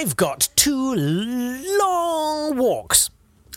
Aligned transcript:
I've 0.00 0.16
got 0.16 0.48
two 0.56 0.94
long 0.94 2.56
walks. 2.56 3.10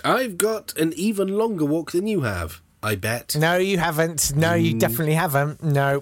I've 0.04 0.38
got 0.38 0.76
an 0.76 0.92
even 0.98 1.30
longer 1.38 1.64
walk 1.64 1.94
than 1.94 2.06
you 2.06 2.24
have, 2.24 2.62
I 2.84 2.96
bet. 2.96 3.38
No, 3.38 3.56
you 3.56 3.78
haven't. 3.78 4.36
No, 4.36 4.54
you 4.54 4.76
mm. 4.76 4.80
definitely 4.80 5.14
haven't. 5.14 5.64
No. 5.64 6.02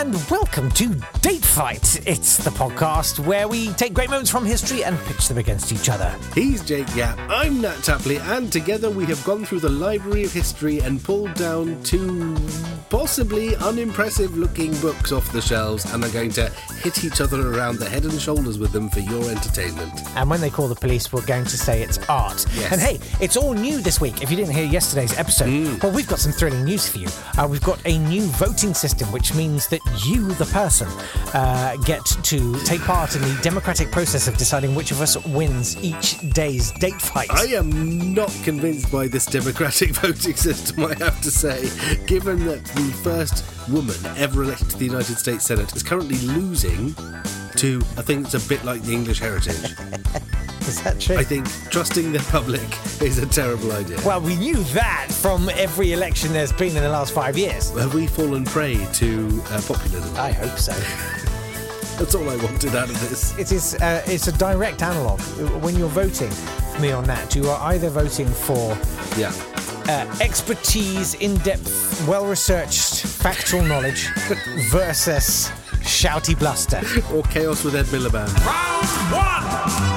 And 0.00 0.14
welcome 0.30 0.70
to 0.70 0.94
Date 1.20 1.44
Fight. 1.44 2.06
It's 2.06 2.38
the 2.38 2.48
podcast 2.48 3.18
where 3.18 3.46
we 3.46 3.68
take 3.74 3.92
great 3.92 4.08
moments 4.08 4.30
from 4.30 4.46
history 4.46 4.82
and 4.82 4.98
pitch 5.00 5.28
them 5.28 5.36
against 5.36 5.72
each 5.72 5.90
other. 5.90 6.16
He's 6.34 6.64
Jake 6.64 6.88
Yapp, 6.96 7.18
I'm 7.28 7.60
Nat 7.60 7.76
Tapley, 7.82 8.16
and 8.16 8.50
together 8.50 8.88
we 8.88 9.04
have 9.04 9.22
gone 9.24 9.44
through 9.44 9.60
the 9.60 9.68
library 9.68 10.24
of 10.24 10.32
history 10.32 10.78
and 10.78 11.04
pulled 11.04 11.34
down 11.34 11.82
two 11.82 12.34
possibly 12.88 13.54
unimpressive 13.56 14.36
looking 14.36 14.74
books 14.80 15.12
off 15.12 15.30
the 15.32 15.40
shelves 15.40 15.84
and 15.92 16.02
are 16.02 16.10
going 16.10 16.30
to 16.30 16.48
hit 16.82 17.04
each 17.04 17.20
other 17.20 17.54
around 17.54 17.78
the 17.78 17.88
head 17.88 18.04
and 18.04 18.20
shoulders 18.20 18.58
with 18.58 18.72
them 18.72 18.88
for 18.90 19.00
your 19.00 19.30
entertainment. 19.30 19.92
And 20.16 20.28
when 20.28 20.40
they 20.40 20.50
call 20.50 20.66
the 20.66 20.74
police, 20.74 21.12
we're 21.12 21.24
going 21.24 21.44
to 21.44 21.56
say 21.56 21.82
it's 21.82 21.98
art. 22.08 22.44
Yes. 22.54 22.72
And 22.72 22.80
hey, 22.80 22.98
it's 23.20 23.36
all 23.36 23.52
new 23.52 23.80
this 23.80 24.00
week. 24.00 24.22
If 24.22 24.30
you 24.30 24.36
didn't 24.36 24.54
hear 24.54 24.64
yesterday's 24.64 25.16
episode, 25.16 25.80
well, 25.82 25.92
we've 25.92 26.08
got 26.08 26.18
some 26.18 26.32
thrilling 26.32 26.64
news 26.64 26.88
for 26.88 26.98
you. 26.98 27.08
Uh, 27.38 27.46
we've 27.48 27.62
got 27.62 27.80
a 27.86 27.96
new 27.98 28.22
voting 28.22 28.74
system, 28.74 29.12
which 29.12 29.34
means 29.34 29.68
that 29.68 29.80
you, 30.04 30.32
the 30.34 30.46
person, 30.46 30.88
uh, 31.34 31.76
get 31.84 32.04
to 32.04 32.58
take 32.64 32.80
part 32.82 33.16
in 33.16 33.22
the 33.22 33.38
democratic 33.42 33.90
process 33.90 34.28
of 34.28 34.36
deciding 34.36 34.74
which 34.74 34.90
of 34.90 35.00
us 35.00 35.16
wins 35.26 35.82
each 35.82 36.18
day's 36.30 36.72
date 36.72 37.00
fight. 37.00 37.30
I 37.30 37.46
am 37.56 38.14
not 38.14 38.30
convinced 38.42 38.90
by 38.90 39.08
this 39.08 39.26
democratic 39.26 39.90
voting 40.02 40.36
system, 40.36 40.84
I 40.84 40.94
have 40.94 41.20
to 41.22 41.30
say, 41.30 41.68
given 42.06 42.44
that 42.46 42.64
the 42.64 42.92
first 43.02 43.44
woman 43.68 43.96
ever 44.16 44.42
elected 44.42 44.70
to 44.70 44.76
the 44.76 44.86
United 44.86 45.16
States 45.16 45.44
Senate 45.44 45.74
is 45.74 45.82
currently 45.82 46.18
losing 46.18 46.94
to 47.56 47.78
a 47.96 48.02
thing 48.02 48.22
that's 48.22 48.34
a 48.34 48.48
bit 48.48 48.64
like 48.64 48.82
the 48.82 48.92
English 48.92 49.20
heritage. 49.20 49.74
Is 50.68 50.82
that 50.82 51.00
true? 51.00 51.16
I 51.16 51.24
think 51.24 51.46
trusting 51.70 52.12
the 52.12 52.20
public 52.30 52.62
is 53.02 53.18
a 53.18 53.26
terrible 53.26 53.72
idea. 53.72 53.98
well, 54.04 54.20
we 54.20 54.36
knew 54.36 54.56
that 54.74 55.08
from 55.10 55.48
every 55.50 55.92
election 55.92 56.32
there's 56.32 56.52
been 56.52 56.76
in 56.76 56.82
the 56.82 56.88
last 56.88 57.12
five 57.12 57.36
years. 57.36 57.70
Have 57.78 57.94
we 57.94 58.06
fallen 58.06 58.44
prey 58.44 58.76
to 58.94 59.42
uh, 59.50 59.60
populism? 59.66 60.16
I 60.16 60.30
hope 60.32 60.58
so. 60.58 60.72
That's 61.98 62.14
all 62.14 62.28
I 62.30 62.36
wanted 62.36 62.74
out 62.76 62.88
of 62.88 62.98
this. 63.08 63.36
It 63.38 63.52
is. 63.52 63.74
Uh, 63.74 64.02
it's 64.06 64.26
a 64.28 64.32
direct 64.38 64.82
analog. 64.82 65.20
When 65.62 65.76
you're 65.76 65.88
voting 65.88 66.30
me 66.80 66.92
on 66.92 67.04
that, 67.04 67.34
you 67.34 67.48
are 67.50 67.72
either 67.72 67.90
voting 67.90 68.26
for 68.28 68.76
Yeah. 69.18 69.32
uh, 69.88 70.06
expertise, 70.22 71.14
in-depth, 71.14 72.06
well-researched, 72.08 73.04
factual 73.06 73.62
knowledge 73.62 74.08
versus 74.70 75.50
shouty 75.82 76.38
bluster. 76.38 76.80
Or 77.14 77.22
chaos 77.24 77.64
with 77.64 77.74
Ed 77.74 77.86
Miliband. 77.86 78.34
Round 78.46 78.86
one. 79.12 79.89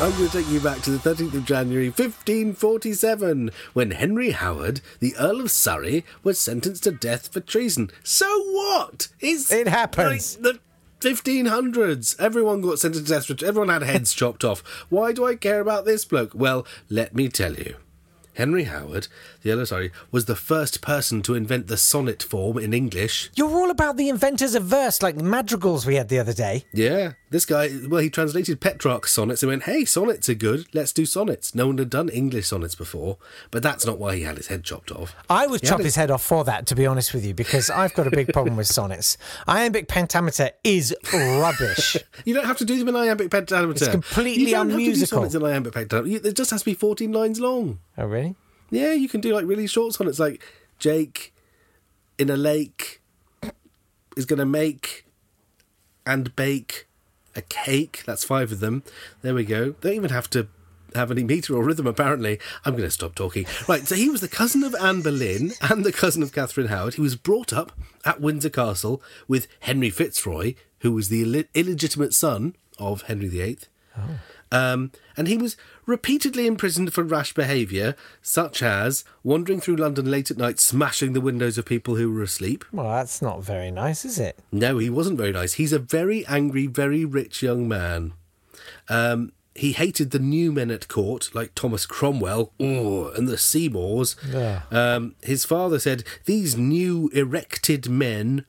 I'm 0.00 0.12
going 0.12 0.30
to 0.30 0.38
take 0.38 0.48
you 0.48 0.60
back 0.60 0.80
to 0.82 0.92
the 0.92 1.10
13th 1.10 1.34
of 1.34 1.44
January 1.44 1.88
1547 1.88 3.50
when 3.72 3.90
Henry 3.90 4.30
Howard, 4.30 4.80
the 5.00 5.16
Earl 5.16 5.40
of 5.40 5.50
Surrey, 5.50 6.04
was 6.22 6.38
sentenced 6.38 6.84
to 6.84 6.92
death 6.92 7.32
for 7.32 7.40
treason. 7.40 7.90
So 8.04 8.26
what? 8.52 9.08
It's 9.18 9.50
It 9.50 9.66
happens. 9.66 10.38
Like 10.40 10.60
the 11.00 11.08
1500s. 11.08 12.14
Everyone 12.20 12.60
got 12.60 12.78
sentenced 12.78 13.08
to 13.08 13.12
death 13.12 13.26
for 13.26 13.44
everyone 13.44 13.70
had 13.70 13.82
heads 13.82 14.14
chopped 14.14 14.44
off. 14.44 14.60
Why 14.88 15.10
do 15.10 15.26
I 15.26 15.34
care 15.34 15.58
about 15.58 15.84
this 15.84 16.04
bloke? 16.04 16.30
Well, 16.32 16.64
let 16.88 17.16
me 17.16 17.28
tell 17.28 17.54
you. 17.54 17.74
Henry 18.38 18.64
Howard, 18.64 19.08
the 19.42 19.66
Surrey, 19.66 19.90
was 20.12 20.26
the 20.26 20.36
first 20.36 20.80
person 20.80 21.22
to 21.22 21.34
invent 21.34 21.66
the 21.66 21.76
sonnet 21.76 22.22
form 22.22 22.56
in 22.56 22.72
English. 22.72 23.30
You're 23.34 23.50
all 23.50 23.68
about 23.68 23.96
the 23.96 24.08
inventors 24.08 24.54
of 24.54 24.62
verse, 24.62 25.02
like 25.02 25.16
madrigals 25.16 25.84
we 25.84 25.96
had 25.96 26.08
the 26.08 26.20
other 26.20 26.32
day. 26.32 26.64
Yeah, 26.72 27.14
this 27.30 27.44
guy, 27.44 27.68
well, 27.88 28.00
he 28.00 28.08
translated 28.08 28.60
Petrarch's 28.60 29.10
sonnets 29.10 29.42
and 29.42 29.50
went, 29.50 29.64
hey, 29.64 29.84
sonnets 29.84 30.28
are 30.28 30.34
good, 30.34 30.68
let's 30.72 30.92
do 30.92 31.04
sonnets. 31.04 31.52
No 31.52 31.66
one 31.66 31.78
had 31.78 31.90
done 31.90 32.08
English 32.08 32.46
sonnets 32.46 32.76
before, 32.76 33.18
but 33.50 33.64
that's 33.64 33.84
not 33.84 33.98
why 33.98 34.14
he 34.14 34.22
had 34.22 34.36
his 34.36 34.46
head 34.46 34.62
chopped 34.62 34.92
off. 34.92 35.16
I 35.28 35.48
would 35.48 35.60
Yeah, 35.64 35.70
chop 35.70 35.80
his 35.80 35.96
head 35.96 36.12
off 36.12 36.22
for 36.22 36.44
that, 36.44 36.68
to 36.68 36.76
be 36.76 36.86
honest 36.86 37.12
with 37.12 37.26
you, 37.26 37.34
because 37.34 37.70
I've 37.70 37.94
got 37.94 38.06
a 38.06 38.10
big 38.10 38.32
problem 38.32 38.56
with 38.56 38.68
sonnets. 38.68 39.18
Iambic 39.48 39.88
pentameter 39.88 40.50
is 40.62 40.94
rubbish. 41.12 41.96
You 42.24 42.34
don't 42.34 42.46
have 42.46 42.58
to 42.58 42.64
do 42.64 42.76
them 42.78 42.88
in 42.88 42.96
iambic 42.96 43.30
pentameter. 43.30 43.84
It's 43.84 43.88
completely 43.88 44.44
you 44.44 44.50
don't 44.50 44.68
Have 44.70 44.78
to 44.78 44.84
do 44.84 44.94
sonnets 45.06 45.34
in 45.34 45.42
iambic 45.42 45.72
pentameter. 45.72 46.28
It 46.28 46.36
just 46.36 46.50
has 46.50 46.60
to 46.60 46.64
be 46.64 46.74
14 46.74 47.10
lines 47.10 47.40
long. 47.40 47.78
Oh, 47.98 48.06
really? 48.06 48.34
Yeah, 48.70 48.92
you 48.92 49.08
can 49.08 49.20
do 49.20 49.34
like 49.34 49.46
really 49.46 49.66
short 49.66 49.94
sonnets 49.94 50.18
like 50.18 50.42
Jake 50.78 51.34
in 52.18 52.30
a 52.30 52.36
lake 52.36 53.00
is 54.16 54.26
going 54.26 54.38
to 54.38 54.46
make 54.46 55.06
and 56.04 56.34
bake 56.34 56.86
a 57.36 57.42
cake. 57.42 58.02
That's 58.06 58.24
five 58.24 58.50
of 58.52 58.60
them. 58.60 58.82
There 59.22 59.34
we 59.34 59.44
go. 59.44 59.74
They 59.80 59.90
don't 59.90 59.96
even 59.96 60.10
have 60.10 60.28
to 60.30 60.48
have 60.94 61.10
any 61.10 61.22
meter 61.22 61.54
or 61.54 61.62
rhythm, 61.62 61.86
apparently. 61.86 62.40
I'm 62.64 62.72
going 62.72 62.84
to 62.84 62.90
stop 62.90 63.14
talking. 63.14 63.46
Right, 63.68 63.86
so 63.86 63.94
he 63.94 64.08
was 64.08 64.20
the 64.20 64.28
cousin 64.28 64.64
of 64.64 64.74
Anne 64.80 65.02
Boleyn 65.02 65.52
and 65.62 65.84
the 65.84 65.92
cousin 65.92 66.22
of 66.22 66.32
Catherine 66.32 66.68
Howard. 66.68 66.94
He 66.94 67.00
was 67.00 67.14
brought 67.16 67.52
up 67.52 67.72
at 68.04 68.20
Windsor 68.20 68.50
Castle 68.50 69.02
with 69.28 69.46
Henry 69.60 69.90
Fitzroy, 69.90 70.54
who 70.80 70.92
was 70.92 71.08
the 71.08 71.22
Ill- 71.22 71.44
illegitimate 71.54 72.14
son 72.14 72.56
of 72.78 73.02
Henry 73.02 73.28
VIII. 73.28 73.58
Um, 74.50 74.92
and 75.16 75.28
he 75.28 75.36
was 75.36 75.56
repeatedly 75.86 76.46
imprisoned 76.46 76.92
for 76.92 77.02
rash 77.02 77.34
behaviour, 77.34 77.94
such 78.22 78.62
as 78.62 79.04
wandering 79.22 79.60
through 79.60 79.76
London 79.76 80.10
late 80.10 80.30
at 80.30 80.36
night, 80.36 80.60
smashing 80.60 81.12
the 81.12 81.20
windows 81.20 81.58
of 81.58 81.64
people 81.64 81.96
who 81.96 82.12
were 82.12 82.22
asleep. 82.22 82.64
Well, 82.72 82.90
that's 82.90 83.20
not 83.22 83.42
very 83.42 83.70
nice, 83.70 84.04
is 84.04 84.18
it? 84.18 84.38
No, 84.52 84.78
he 84.78 84.90
wasn't 84.90 85.18
very 85.18 85.32
nice. 85.32 85.54
He's 85.54 85.72
a 85.72 85.78
very 85.78 86.26
angry, 86.26 86.66
very 86.66 87.04
rich 87.04 87.42
young 87.42 87.68
man. 87.68 88.12
Um, 88.88 89.32
he 89.54 89.72
hated 89.72 90.12
the 90.12 90.20
new 90.20 90.52
men 90.52 90.70
at 90.70 90.88
court, 90.88 91.34
like 91.34 91.54
Thomas 91.54 91.84
Cromwell 91.84 92.52
oh, 92.60 93.08
and 93.08 93.26
the 93.26 93.36
Seymours. 93.36 94.14
Yeah. 94.30 94.62
Um, 94.70 95.16
his 95.22 95.44
father 95.44 95.80
said, 95.80 96.04
These 96.26 96.56
new 96.56 97.10
erected 97.12 97.88
men 97.88 98.44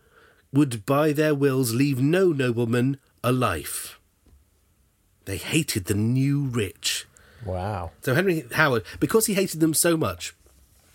would 0.54 0.86
by 0.86 1.12
their 1.12 1.34
wills 1.34 1.74
leave 1.74 2.00
no 2.00 2.31
nobleman 2.31 3.00
a 3.24 3.31
life. 3.31 3.99
They 5.29 5.38
hated 5.38 5.85
the 5.85 5.94
new 5.94 6.45
rich. 6.45 7.06
Wow. 7.45 7.91
So 8.01 8.16
Henry 8.16 8.45
Howard, 8.53 8.84
because 9.00 9.28
he 9.28 9.35
hated 9.35 9.59
them 9.59 9.75
so 9.75 9.95
much, 9.95 10.34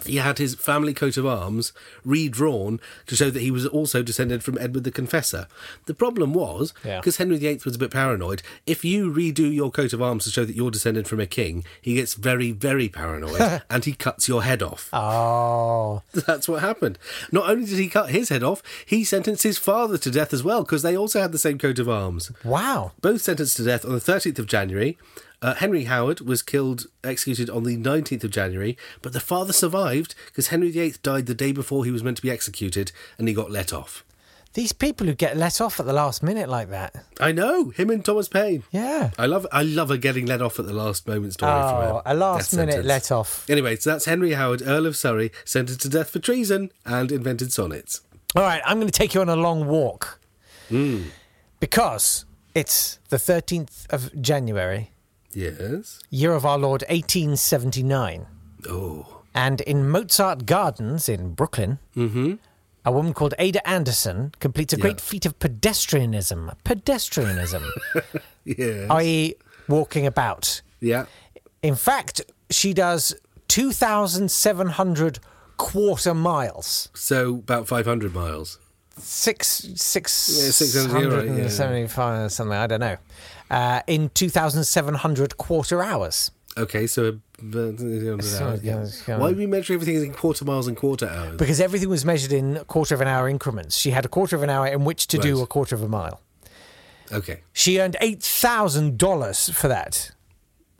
he 0.06 0.16
had 0.16 0.38
his 0.38 0.54
family 0.54 0.94
coat 0.94 1.16
of 1.16 1.26
arms 1.26 1.72
redrawn 2.04 2.80
to 3.06 3.16
show 3.16 3.30
that 3.30 3.40
he 3.42 3.50
was 3.50 3.66
also 3.66 4.02
descended 4.02 4.42
from 4.44 4.58
Edward 4.58 4.84
the 4.84 4.90
Confessor. 4.90 5.46
The 5.86 5.94
problem 5.94 6.34
was, 6.34 6.72
Yeah. 6.84 7.00
because 7.00 7.16
Henry 7.16 7.36
VIII 7.38 7.60
was 7.64 7.76
a 7.76 7.78
bit 7.78 7.90
paranoid, 7.90 8.42
if 8.66 8.84
you 8.84 9.12
redo 9.12 9.52
your 9.52 9.70
coat 9.70 9.92
of 9.92 10.02
arms 10.02 10.24
to 10.24 10.30
show 10.30 10.44
that 10.44 10.56
you're 10.56 10.70
descended 10.70 11.08
from 11.08 11.20
a 11.20 11.26
king, 11.26 11.64
he 11.80 11.94
gets 11.94 12.14
very, 12.14 12.52
very 12.52 12.88
paranoid 12.88 13.62
and 13.70 13.84
he 13.84 13.92
cuts 13.92 14.28
your 14.28 14.42
head 14.42 14.62
off. 14.62 14.88
Oh, 14.92 16.02
That's 16.12 16.48
what 16.48 16.60
happened. 16.60 16.98
Not 17.32 17.48
only 17.48 17.66
did 17.66 17.78
he 17.78 17.88
cut 17.88 18.10
his 18.10 18.28
head 18.28 18.42
off, 18.42 18.62
he 18.86 19.04
sentenced 19.04 19.42
his 19.42 19.58
father 19.58 19.98
to 19.98 20.10
death 20.10 20.32
as 20.32 20.42
well, 20.42 20.62
because 20.62 20.82
they 20.82 20.96
also 20.96 21.20
had 21.20 21.32
the 21.32 21.38
same 21.38 21.58
coat 21.58 21.78
of 21.78 21.88
arms 21.88 22.30
wow. 22.44 22.92
both 23.00 23.22
sentenced 23.22 23.56
to 23.56 23.64
death 23.64 23.84
on 23.84 23.92
the 23.92 23.98
13th 24.00 24.38
of 24.38 24.46
January. 24.46 24.98
Uh, 25.44 25.54
Henry 25.54 25.84
Howard 25.84 26.20
was 26.22 26.40
killed, 26.42 26.86
executed 27.04 27.50
on 27.50 27.64
the 27.64 27.76
19th 27.76 28.24
of 28.24 28.30
January, 28.30 28.78
but 29.02 29.12
the 29.12 29.20
father 29.20 29.52
survived 29.52 30.14
because 30.26 30.48
Henry 30.48 30.70
VIII 30.70 30.94
died 31.02 31.26
the 31.26 31.34
day 31.34 31.52
before 31.52 31.84
he 31.84 31.90
was 31.90 32.02
meant 32.02 32.16
to 32.16 32.22
be 32.22 32.30
executed 32.30 32.92
and 33.18 33.28
he 33.28 33.34
got 33.34 33.50
let 33.50 33.70
off. 33.70 34.04
These 34.54 34.72
people 34.72 35.06
who 35.06 35.14
get 35.14 35.36
let 35.36 35.60
off 35.60 35.78
at 35.80 35.84
the 35.84 35.92
last 35.92 36.22
minute 36.22 36.48
like 36.48 36.70
that. 36.70 37.04
I 37.20 37.32
know 37.32 37.68
him 37.70 37.90
and 37.90 38.02
Thomas 38.02 38.28
Paine. 38.28 38.62
Yeah. 38.70 39.10
I 39.18 39.26
love 39.26 39.46
I 39.52 39.62
love 39.64 39.90
a 39.90 39.98
getting 39.98 40.24
let 40.26 40.40
off 40.40 40.58
at 40.60 40.66
the 40.66 40.72
last 40.72 41.06
moment 41.08 41.34
story 41.34 41.50
from 41.52 41.60
Oh, 41.60 42.02
a 42.06 42.14
a 42.14 42.14
last 42.14 42.54
minute 42.54 42.72
sentence. 42.72 42.86
let 42.88 43.12
off. 43.12 43.50
Anyway, 43.50 43.76
so 43.76 43.90
that's 43.90 44.06
Henry 44.06 44.32
Howard, 44.32 44.62
Earl 44.64 44.86
of 44.86 44.96
Surrey, 44.96 45.30
sentenced 45.44 45.82
to 45.82 45.88
death 45.90 46.08
for 46.10 46.20
treason 46.20 46.70
and 46.86 47.10
invented 47.12 47.52
sonnets. 47.52 48.00
All 48.36 48.42
right, 48.44 48.62
I'm 48.64 48.78
going 48.78 48.86
to 48.90 48.98
take 48.98 49.12
you 49.12 49.20
on 49.20 49.28
a 49.28 49.36
long 49.36 49.66
walk. 49.66 50.20
Hmm. 50.70 51.02
Because 51.60 52.24
it's 52.54 52.98
the 53.08 53.16
13th 53.16 53.92
of 53.92 54.22
January, 54.22 54.90
Yes. 55.34 56.00
year 56.10 56.32
of 56.32 56.44
our 56.46 56.58
Lord 56.58 56.82
1879. 56.88 58.26
Oh. 58.68 59.22
And 59.34 59.60
in 59.62 59.88
Mozart 59.90 60.46
Gardens 60.46 61.08
in 61.08 61.34
Brooklyn, 61.34 61.78
mm-hmm. 61.96 62.34
a 62.84 62.92
woman 62.92 63.12
called 63.14 63.34
Ada 63.38 63.66
Anderson 63.68 64.32
completes 64.40 64.72
a 64.72 64.76
great 64.76 64.98
Yeah. 65.00 65.04
feat 65.04 65.26
of 65.26 65.38
pedestrianism. 65.38 66.54
Pedestrianism, 66.64 67.62
Yeah. 68.44 68.86
i.e., 68.90 69.34
walking 69.68 70.06
about. 70.06 70.62
yeah. 70.80 71.06
In 71.62 71.74
fact, 71.76 72.20
she 72.50 72.74
does 72.74 73.14
2,700 73.48 75.18
quarter 75.56 76.14
miles. 76.14 76.88
So 76.94 77.36
about 77.36 77.66
500 77.66 78.14
miles. 78.14 78.58
Six, 78.98 79.66
six, 79.74 80.30
Yeah, 80.30 80.50
600, 80.50 81.12
right, 81.12 81.24
yeah. 81.26 81.48
675 81.48 82.26
or 82.26 82.28
something, 82.28 82.56
I 82.56 82.66
don't 82.66 82.80
know. 82.80 82.96
Uh, 83.50 83.80
in 83.86 84.08
2,700 84.14 85.36
quarter 85.36 85.82
hours. 85.82 86.30
Okay, 86.56 86.86
so 86.86 87.08
uh, 87.08 87.52
So, 88.20 88.58
yeah. 88.62 88.86
yeah, 89.08 89.18
Why 89.18 89.32
do 89.32 89.36
we 89.38 89.46
measure 89.46 89.74
everything 89.74 89.96
in 90.04 90.12
quarter 90.12 90.44
miles 90.44 90.66
and 90.68 90.76
quarter 90.76 91.08
hours? 91.08 91.36
because 91.36 91.60
everything 91.60 91.88
was 91.88 92.04
measured 92.04 92.32
in 92.32 92.64
quarter 92.66 92.94
of 92.94 93.00
an 93.00 93.08
hour 93.08 93.28
increments. 93.28 93.76
She 93.76 93.90
had 93.90 94.04
a 94.04 94.08
quarter 94.08 94.36
of 94.36 94.42
an 94.42 94.50
hour 94.50 94.66
in 94.68 94.84
which 94.84 95.06
to 95.08 95.18
do 95.18 95.42
a 95.42 95.46
quarter 95.46 95.74
of 95.74 95.82
a 95.82 95.88
mile. 95.88 96.20
Okay. 97.12 97.40
She 97.52 97.80
earned 97.80 97.96
eight 98.00 98.22
thousand 98.22 98.98
dollars 98.98 99.50
for 99.50 99.68
that, 99.68 100.12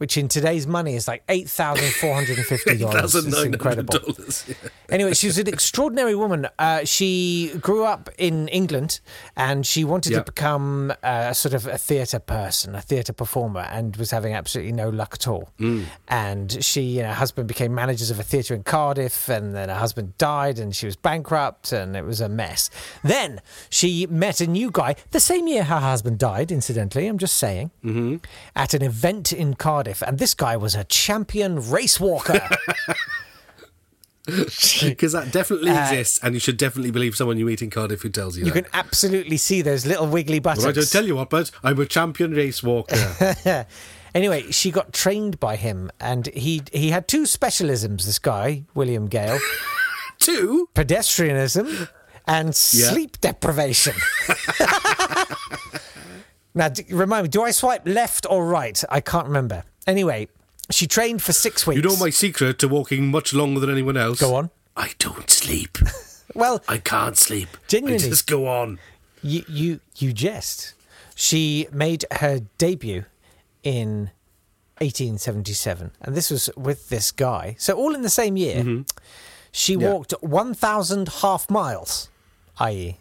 which 0.05 0.19
in 0.19 0.29
today's 0.29 0.67
money 0.67 0.97
is 0.97 1.09
like 1.09 1.23
eight 1.31 1.49
thousand 1.49 1.91
four 1.95 2.12
hundred 2.12 2.37
and 2.37 2.47
fifty 2.47 2.77
dollars. 2.77 3.15
It's 3.25 3.43
incredible. 3.55 3.95
Yeah. 4.47 4.55
Anyway, 4.91 5.15
she 5.15 5.29
was 5.29 5.39
an 5.39 5.49
extraordinary 5.49 6.15
woman. 6.15 6.47
Uh, 6.59 6.85
she 6.85 7.53
grew 7.62 7.85
up 7.87 8.11
in 8.19 8.49
England 8.49 9.01
and 9.35 9.65
she 9.65 9.83
wanted 9.83 10.11
to 10.11 10.23
become 10.25 10.93
uh, 11.03 11.33
sort 11.33 11.55
of 11.55 11.67
a 11.67 11.79
theatre 11.79 12.19
person, 12.19 12.75
a 12.75 12.83
theatre 12.83 13.15
performer, 13.15 13.61
and 13.62 13.97
was 13.97 14.11
having 14.11 14.35
absolutely 14.35 14.73
no 14.73 14.91
luck 14.91 15.15
at 15.15 15.27
all. 15.27 15.49
And 16.09 16.62
she 16.62 16.99
and 16.99 17.09
her 17.09 17.15
husband 17.15 17.49
became 17.49 17.75
managers 17.75 18.11
of 18.11 18.21
a 18.21 18.23
theatre 18.23 18.55
in 18.55 18.62
Cardiff, 18.62 19.31
and 19.31 19.55
then 19.55 19.71
her 19.71 19.75
husband 19.77 20.19
died 20.19 20.59
and 20.59 20.77
she 20.77 20.85
was 20.85 20.97
bankrupt, 20.97 21.73
and 21.73 21.97
it 21.97 22.05
was 22.05 22.21
a 22.21 22.29
mess. 22.29 22.69
Then 23.03 23.41
she 23.71 24.06
met 24.06 24.43
a 24.43 24.47
new 24.47 24.71
guy 24.71 24.97
the 25.12 25.21
same 25.21 25.49
year 25.49 25.65
her 25.65 25.81
husband 25.81 26.19
died, 26.19 26.53
incidentally, 26.53 27.06
I'm 27.06 27.17
just 27.17 27.39
saying, 27.39 27.71
at 28.55 28.75
an 28.75 28.83
event 28.83 29.33
in 29.33 29.55
Cardiff. 29.55 29.94
And 30.02 30.19
this 30.19 30.35
guy 30.35 30.56
was 30.56 30.75
a 30.75 30.85
champion 30.85 31.70
race 31.70 31.99
walker. 32.00 32.41
Because 34.82 35.12
that 35.12 35.32
definitely 35.32 35.70
exists, 35.70 36.19
and 36.23 36.32
you 36.32 36.41
should 36.41 36.56
definitely 36.56 36.91
believe 36.91 37.14
someone 37.14 37.37
you 37.37 37.44
meet 37.44 37.61
in 37.61 37.69
Cardiff 37.69 38.00
who 38.00 38.08
tells 38.08 38.38
you, 38.38 38.44
Uh, 38.44 38.46
You 38.46 38.52
that. 38.55 38.64
can 38.64 38.70
absolutely 38.73 39.37
see 39.37 39.61
those 39.61 39.85
little 39.85 40.06
wiggly 40.06 40.38
buttocks. 40.38 40.61
Well, 40.62 40.70
I 40.70 40.73
don't 40.73 40.91
tell 40.91 41.05
you 41.06 41.17
what, 41.17 41.29
but 41.29 41.50
I'm 41.62 41.79
a 41.79 41.85
champion 41.85 42.32
race 42.32 42.62
walker. 42.62 42.96
Anyway, 44.14 44.50
she 44.52 44.70
got 44.70 44.93
trained 44.93 45.41
by 45.41 45.56
him, 45.56 45.91
and 46.00 46.29
he 46.29 46.62
he 46.73 46.91
had 46.91 47.08
two 47.08 47.25
specialisms. 47.25 48.06
This 48.06 48.20
guy, 48.20 48.62
William 48.73 49.08
Gale, 49.08 49.41
Two? 50.20 50.69
pedestrianism 50.75 51.88
and 52.26 52.46
Yeah. 52.49 52.91
sleep 52.91 53.20
deprivation. 53.20 53.94
now, 56.55 56.70
remind 56.91 57.25
me, 57.25 57.29
do 57.29 57.43
I 57.43 57.50
swipe 57.50 57.82
left 57.87 58.25
or 58.31 58.46
right? 58.46 58.82
I 58.88 59.00
can't 59.00 59.26
remember. 59.26 59.64
Anyway, 59.86 60.28
she 60.70 60.86
trained 60.86 61.22
for 61.22 61.32
six 61.32 61.66
weeks. 61.66 61.76
You 61.76 61.82
know 61.88 61.96
my 61.96 62.10
secret 62.10 62.58
to 62.60 62.69
walking 62.69 63.08
much 63.10 63.32
longer 63.34 63.60
than 63.60 63.70
anyone 63.70 63.96
else? 63.96 64.20
Go 64.20 64.34
on. 64.34 64.50
I 64.76 64.92
don't 64.98 65.31
sleep. 65.31 65.78
Well, 66.36 66.64
I 66.66 66.78
can't 66.78 67.16
sleep. 67.16 67.48
Genuinely. 67.69 68.06
I 68.06 68.08
just 68.08 68.26
go 68.26 68.48
on. 68.48 68.81
you 69.22 69.44
you 69.46 69.78
you 69.98 70.12
jest. 70.12 70.75
She 71.14 71.69
made 71.70 72.04
her 72.10 72.40
debut 72.58 73.04
in 73.62 74.10
1877, 74.78 75.92
and 76.00 76.14
this 76.16 76.31
was 76.31 76.50
with 76.56 76.88
this 76.88 77.12
guy. 77.12 77.54
So 77.58 77.75
all 77.75 77.94
in 77.94 78.02
the 78.02 78.10
same 78.10 78.36
year, 78.36 78.84
she 79.52 79.75
Mm-hmm. 79.75 79.82
Yeah. 79.82 79.92
walked 79.92 80.12
1,000 80.22 81.08
half 81.22 81.48
miles, 81.48 82.08
i.e., 82.58 82.98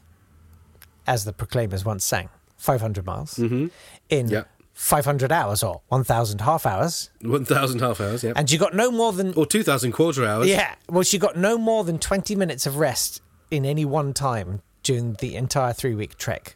as 1.08 1.26
the 1.26 1.34
Proclaimers 1.34 1.84
once 1.84 2.06
sang, 2.06 2.30
500 2.58 3.06
miles 3.06 3.40
in 3.40 3.70
Mm-hmm. 4.10 4.28
Yeah. 4.32 4.44
500 4.74 5.32
hours 5.32 5.64
or 5.64 5.82
1,000 5.90 6.42
half 6.42 6.66
hours, 6.66 7.10
1,000 7.22 7.80
half 7.80 8.02
hours, 8.02 8.24
yeah. 8.24 8.34
and 8.36 8.50
she 8.50 8.58
got 8.58 8.74
no 8.76 8.92
more 8.92 9.14
than 9.14 9.34
or 9.36 9.46
2,000 9.46 9.92
quarter 9.92 10.26
hours. 10.26 10.48
yeah. 10.48 10.76
Well, 10.90 11.04
she 11.04 11.18
got 11.18 11.38
no 11.38 11.58
more 11.58 11.84
than 11.84 12.00
20 12.00 12.36
minutes 12.36 12.66
of 12.66 12.78
rest 12.78 13.22
in 13.52 13.66
any 13.66 13.86
one 13.86 14.14
time 14.14 14.62
during 14.82 15.14
the 15.14 15.36
entire 15.36 15.74
three 15.74 15.96
week 15.96 16.18
trek. 16.18 16.56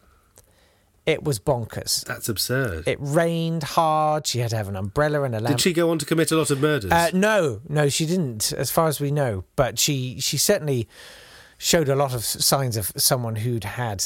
It 1.06 1.24
was 1.24 1.40
bonkers. 1.40 2.04
That's 2.04 2.28
absurd. 2.28 2.86
It 2.86 2.98
rained 3.00 3.64
hard. 3.64 4.28
She 4.28 4.40
had 4.40 4.50
to 4.50 4.58
have 4.58 4.68
an 4.68 4.76
umbrella 4.76 5.24
and 5.24 5.34
a 5.34 5.40
lamp. 5.40 5.56
Did 5.56 5.62
she 5.62 5.72
go 5.72 5.90
on 5.90 6.00
to 6.00 6.06
commit 6.06 6.32
a 6.32 6.36
lot 6.36 6.52
of 6.52 6.60
murders? 6.60 6.92
Uh, 6.92 7.12
no, 7.14 7.62
no, 7.70 7.88
she 7.88 8.06
didn't, 8.06 8.52
as 8.52 8.72
far 8.72 8.90
as 8.90 9.00
we 9.00 9.10
know. 9.10 9.46
But 9.56 9.80
she, 9.80 10.20
she 10.20 10.38
certainly 10.38 10.86
showed 11.58 11.88
a 11.88 11.96
lot 11.96 12.14
of 12.14 12.26
signs 12.26 12.76
of 12.76 12.92
someone 12.98 13.38
who'd 13.38 13.64
had 13.64 14.04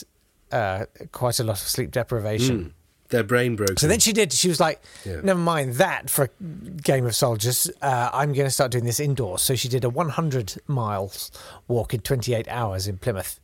uh, 0.52 0.86
quite 1.12 1.40
a 1.40 1.44
lot 1.44 1.60
of 1.60 1.68
sleep 1.68 1.90
deprivation. 1.90 2.75
Their 3.12 3.24
brain 3.24 3.56
broke. 3.56 3.80
So 3.80 3.88
then 3.88 4.00
she 4.00 4.12
did. 4.13 4.34
She 4.34 4.50
was 4.50 4.60
like, 4.60 4.81
Yeah. 5.06 5.22
"Never 5.22 5.40
mind 5.40 5.75
that 5.75 6.10
for 6.10 6.25
a 6.25 6.46
game 6.81 7.06
of 7.06 7.16
soldiers. 7.16 7.69
Uh, 7.81 8.10
I'm 8.12 8.34
going 8.34 8.48
to 8.48 8.52
start 8.52 8.72
doing 8.72 8.86
this 8.86 9.00
indoors." 9.00 9.42
So 9.42 9.56
she 9.56 9.69
did 9.69 9.84
a 9.84 9.90
100 9.90 10.56
miles 10.68 11.31
walk 11.68 11.94
in 11.94 12.02
28 12.02 12.48
hours 12.48 12.88
in 12.88 12.98
Plymouth. 12.98 13.40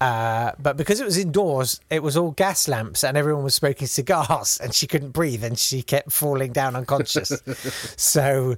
Uh, 0.00 0.52
but 0.58 0.76
because 0.76 1.00
it 1.00 1.04
was 1.04 1.16
indoors, 1.16 1.80
it 1.88 2.02
was 2.02 2.16
all 2.16 2.32
gas 2.32 2.68
lamps, 2.68 3.04
and 3.04 3.16
everyone 3.16 3.44
was 3.44 3.54
smoking 3.54 3.86
cigars, 3.98 4.58
and 4.62 4.74
she 4.74 4.86
couldn't 4.86 5.10
breathe, 5.10 5.42
and 5.44 5.58
she 5.58 5.80
kept 5.82 6.12
falling 6.12 6.52
down 6.52 6.76
unconscious. 6.76 7.32
so 7.96 8.56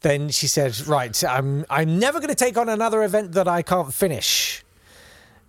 then 0.00 0.28
she 0.30 0.46
said, 0.46 0.86
"Right, 0.86 1.22
I'm 1.24 1.66
I'm 1.68 1.98
never 1.98 2.18
going 2.20 2.30
to 2.30 2.34
take 2.36 2.56
on 2.56 2.68
another 2.68 3.02
event 3.02 3.32
that 3.32 3.48
I 3.48 3.62
can't 3.62 3.92
finish." 3.92 4.62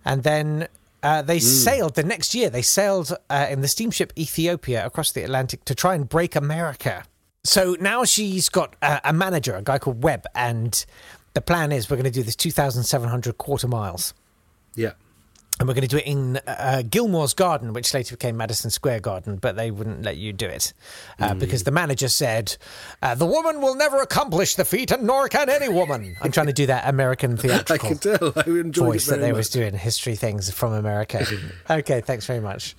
And 0.04 0.22
then 0.22 0.68
uh, 1.02 1.22
they 1.22 1.38
sailed 1.38 1.94
the 1.94 2.02
next 2.02 2.34
year. 2.34 2.50
They 2.50 2.62
sailed 2.62 3.16
uh, 3.30 3.46
in 3.50 3.60
the 3.60 3.68
steamship 3.68 4.12
Ethiopia 4.16 4.84
across 4.84 5.12
the 5.12 5.22
Atlantic 5.22 5.64
to 5.66 5.74
try 5.74 5.94
and 5.94 6.08
break 6.08 6.34
America. 6.34 7.04
So 7.44 7.76
now 7.80 8.04
she's 8.04 8.48
got 8.48 8.74
a, 8.82 9.00
a 9.04 9.12
manager, 9.12 9.54
a 9.54 9.62
guy 9.62 9.78
called 9.78 10.02
Webb, 10.02 10.26
and 10.34 10.84
the 11.34 11.40
plan 11.40 11.72
is 11.72 11.88
we're 11.88 11.96
going 11.96 12.04
to 12.04 12.10
do 12.10 12.22
this 12.22 12.36
2,700 12.36 13.38
quarter 13.38 13.68
miles. 13.68 14.12
Yeah. 14.74 14.92
And 15.58 15.66
we're 15.66 15.74
going 15.74 15.82
to 15.82 15.88
do 15.88 15.96
it 15.96 16.06
in 16.06 16.36
uh, 16.46 16.82
Gilmore's 16.88 17.34
Garden, 17.34 17.72
which 17.72 17.92
later 17.92 18.14
became 18.16 18.36
Madison 18.36 18.70
Square 18.70 19.00
Garden, 19.00 19.36
but 19.36 19.56
they 19.56 19.70
wouldn't 19.70 20.02
let 20.02 20.16
you 20.16 20.32
do 20.32 20.46
it 20.46 20.72
uh, 21.18 21.34
because 21.34 21.64
the 21.64 21.72
manager 21.72 22.08
said, 22.08 22.56
uh, 23.02 23.16
The 23.16 23.26
woman 23.26 23.60
will 23.60 23.74
never 23.74 24.00
accomplish 24.00 24.54
the 24.54 24.64
feat, 24.64 24.92
and 24.92 25.02
nor 25.02 25.28
can 25.28 25.48
any 25.48 25.68
woman. 25.68 26.16
I'm 26.22 26.30
trying 26.30 26.46
to 26.46 26.52
do 26.52 26.66
that 26.66 26.88
American 26.88 27.36
theatrical 27.38 27.74
I 27.74 27.94
can 27.94 27.98
tell. 27.98 28.32
I 28.36 28.42
enjoyed 28.60 28.86
voice 28.86 29.08
it 29.08 29.10
that 29.12 29.20
they 29.20 29.32
much. 29.32 29.38
was 29.38 29.50
doing 29.50 29.74
history 29.74 30.14
things 30.14 30.50
from 30.50 30.74
America. 30.74 31.26
okay, 31.70 32.02
thanks 32.02 32.24
very 32.26 32.40
much. 32.40 32.76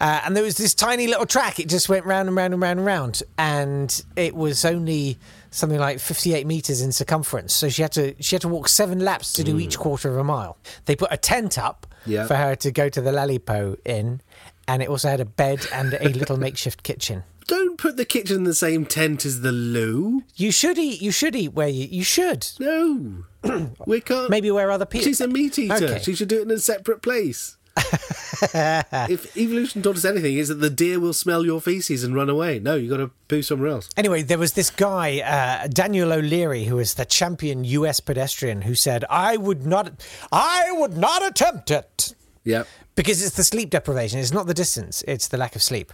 Uh, 0.00 0.20
and 0.24 0.36
there 0.36 0.44
was 0.44 0.56
this 0.56 0.74
tiny 0.74 1.06
little 1.06 1.24
track. 1.24 1.58
It 1.58 1.68
just 1.68 1.88
went 1.88 2.04
round 2.04 2.28
and 2.28 2.36
round 2.36 2.52
and 2.52 2.62
round 2.62 2.80
and 2.80 2.86
round, 2.86 3.22
and 3.38 4.04
it 4.16 4.34
was 4.34 4.64
only 4.64 5.16
something 5.50 5.78
like 5.78 6.00
58 6.00 6.46
meters 6.46 6.82
in 6.82 6.92
circumference. 6.92 7.54
So 7.54 7.68
she 7.68 7.80
had 7.80 7.92
to 7.92 8.14
she 8.20 8.34
had 8.34 8.42
to 8.42 8.48
walk 8.48 8.68
seven 8.68 8.98
laps 8.98 9.32
to 9.34 9.44
do 9.44 9.58
each 9.58 9.78
quarter 9.78 10.10
of 10.10 10.16
a 10.18 10.24
mile. 10.24 10.58
They 10.84 10.96
put 10.96 11.12
a 11.12 11.16
tent 11.16 11.56
up 11.58 11.86
Yeah. 12.06 12.26
for 12.26 12.34
her 12.36 12.54
to 12.56 12.70
go 12.70 12.88
to 12.88 13.00
the 13.00 13.10
Lalipo 13.10 13.76
in, 13.84 14.20
and 14.68 14.82
it 14.82 14.88
also 14.88 15.08
had 15.08 15.20
a 15.20 15.24
bed 15.24 15.66
and 15.72 15.94
a 15.94 16.08
little 16.08 16.36
makeshift 16.46 16.82
kitchen. 16.82 17.24
Don't 17.46 17.76
put 17.76 17.98
the 17.98 18.06
kitchen 18.06 18.36
in 18.36 18.44
the 18.44 18.54
same 18.54 18.86
tent 18.86 19.26
as 19.26 19.42
the 19.42 19.52
loo. 19.52 20.22
You 20.34 20.50
should 20.50 20.78
eat. 20.78 21.02
You 21.02 21.10
should 21.10 21.36
eat 21.36 21.52
where 21.52 21.68
you. 21.68 21.86
You 21.90 22.02
should 22.02 22.46
No. 22.58 23.24
we 23.86 24.00
can't. 24.00 24.30
maybe 24.30 24.50
where 24.50 24.70
other 24.70 24.86
people. 24.86 25.04
She's 25.04 25.20
a 25.20 25.28
meat 25.28 25.58
eater. 25.58 25.74
Okay. 25.74 25.98
She 26.02 26.14
should 26.14 26.28
do 26.28 26.38
it 26.38 26.42
in 26.42 26.50
a 26.50 26.58
separate 26.58 27.02
place. 27.02 27.58
if 27.76 29.36
evolution 29.36 29.82
taught 29.82 29.96
us 29.96 30.04
anything, 30.04 30.36
is 30.36 30.48
that 30.48 30.56
the 30.56 30.70
deer 30.70 31.00
will 31.00 31.12
smell 31.12 31.44
your 31.44 31.60
feces 31.60 32.04
and 32.04 32.14
run 32.14 32.30
away. 32.30 32.58
No, 32.58 32.74
you 32.76 32.88
got 32.88 32.98
to 32.98 33.10
poo 33.28 33.42
somewhere 33.42 33.70
else. 33.70 33.88
Anyway, 33.96 34.22
there 34.22 34.38
was 34.38 34.52
this 34.52 34.70
guy, 34.70 35.20
uh, 35.20 35.66
Daniel 35.68 36.12
O'Leary, 36.12 36.64
who 36.64 36.76
was 36.76 36.94
the 36.94 37.04
champion 37.04 37.64
U.S. 37.64 38.00
pedestrian, 38.00 38.62
who 38.62 38.74
said, 38.74 39.04
"I 39.10 39.36
would 39.36 39.66
not, 39.66 40.04
I 40.30 40.70
would 40.72 40.96
not 40.96 41.26
attempt 41.26 41.70
it 41.70 42.14
Yeah, 42.44 42.64
because 42.94 43.24
it's 43.24 43.36
the 43.36 43.44
sleep 43.44 43.70
deprivation. 43.70 44.18
It's 44.20 44.32
not 44.32 44.46
the 44.46 44.54
distance; 44.54 45.02
it's 45.08 45.28
the 45.28 45.36
lack 45.36 45.56
of 45.56 45.62
sleep." 45.62 45.92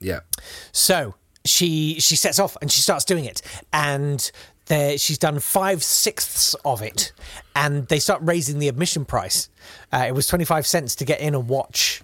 yeah. 0.00 0.20
So 0.72 1.14
she 1.44 2.00
she 2.00 2.16
sets 2.16 2.38
off 2.38 2.56
and 2.60 2.70
she 2.70 2.80
starts 2.80 3.04
doing 3.04 3.24
it, 3.24 3.42
and 3.72 4.30
she's 4.68 5.18
done 5.18 5.40
five 5.40 5.82
sixths 5.82 6.54
of 6.64 6.82
it, 6.82 7.12
and 7.54 7.86
they 7.88 7.98
start 7.98 8.20
raising 8.22 8.58
the 8.58 8.68
admission 8.68 9.04
price. 9.04 9.48
Uh, 9.92 10.04
it 10.08 10.14
was 10.14 10.26
twenty 10.26 10.44
five 10.44 10.66
cents 10.66 10.94
to 10.96 11.04
get 11.04 11.20
in 11.20 11.34
and 11.34 11.48
watch. 11.48 12.02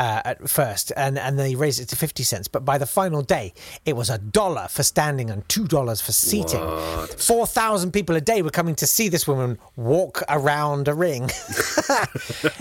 Uh, 0.00 0.22
at 0.24 0.48
first, 0.48 0.92
and 0.96 1.18
and 1.18 1.36
they 1.36 1.56
raised 1.56 1.80
it 1.80 1.88
to 1.88 1.96
fifty 1.96 2.22
cents. 2.22 2.46
But 2.46 2.64
by 2.64 2.78
the 2.78 2.86
final 2.86 3.20
day, 3.20 3.52
it 3.84 3.96
was 3.96 4.10
a 4.10 4.18
dollar 4.18 4.68
for 4.68 4.84
standing 4.84 5.28
and 5.28 5.48
two 5.48 5.66
dollars 5.66 6.00
for 6.00 6.12
seating. 6.12 6.60
Four 7.18 7.48
thousand 7.48 7.90
people 7.90 8.14
a 8.14 8.20
day 8.20 8.40
were 8.42 8.50
coming 8.50 8.76
to 8.76 8.86
see 8.86 9.08
this 9.08 9.26
woman 9.26 9.58
walk 9.74 10.22
around 10.28 10.86
a 10.86 10.94
ring. 10.94 11.24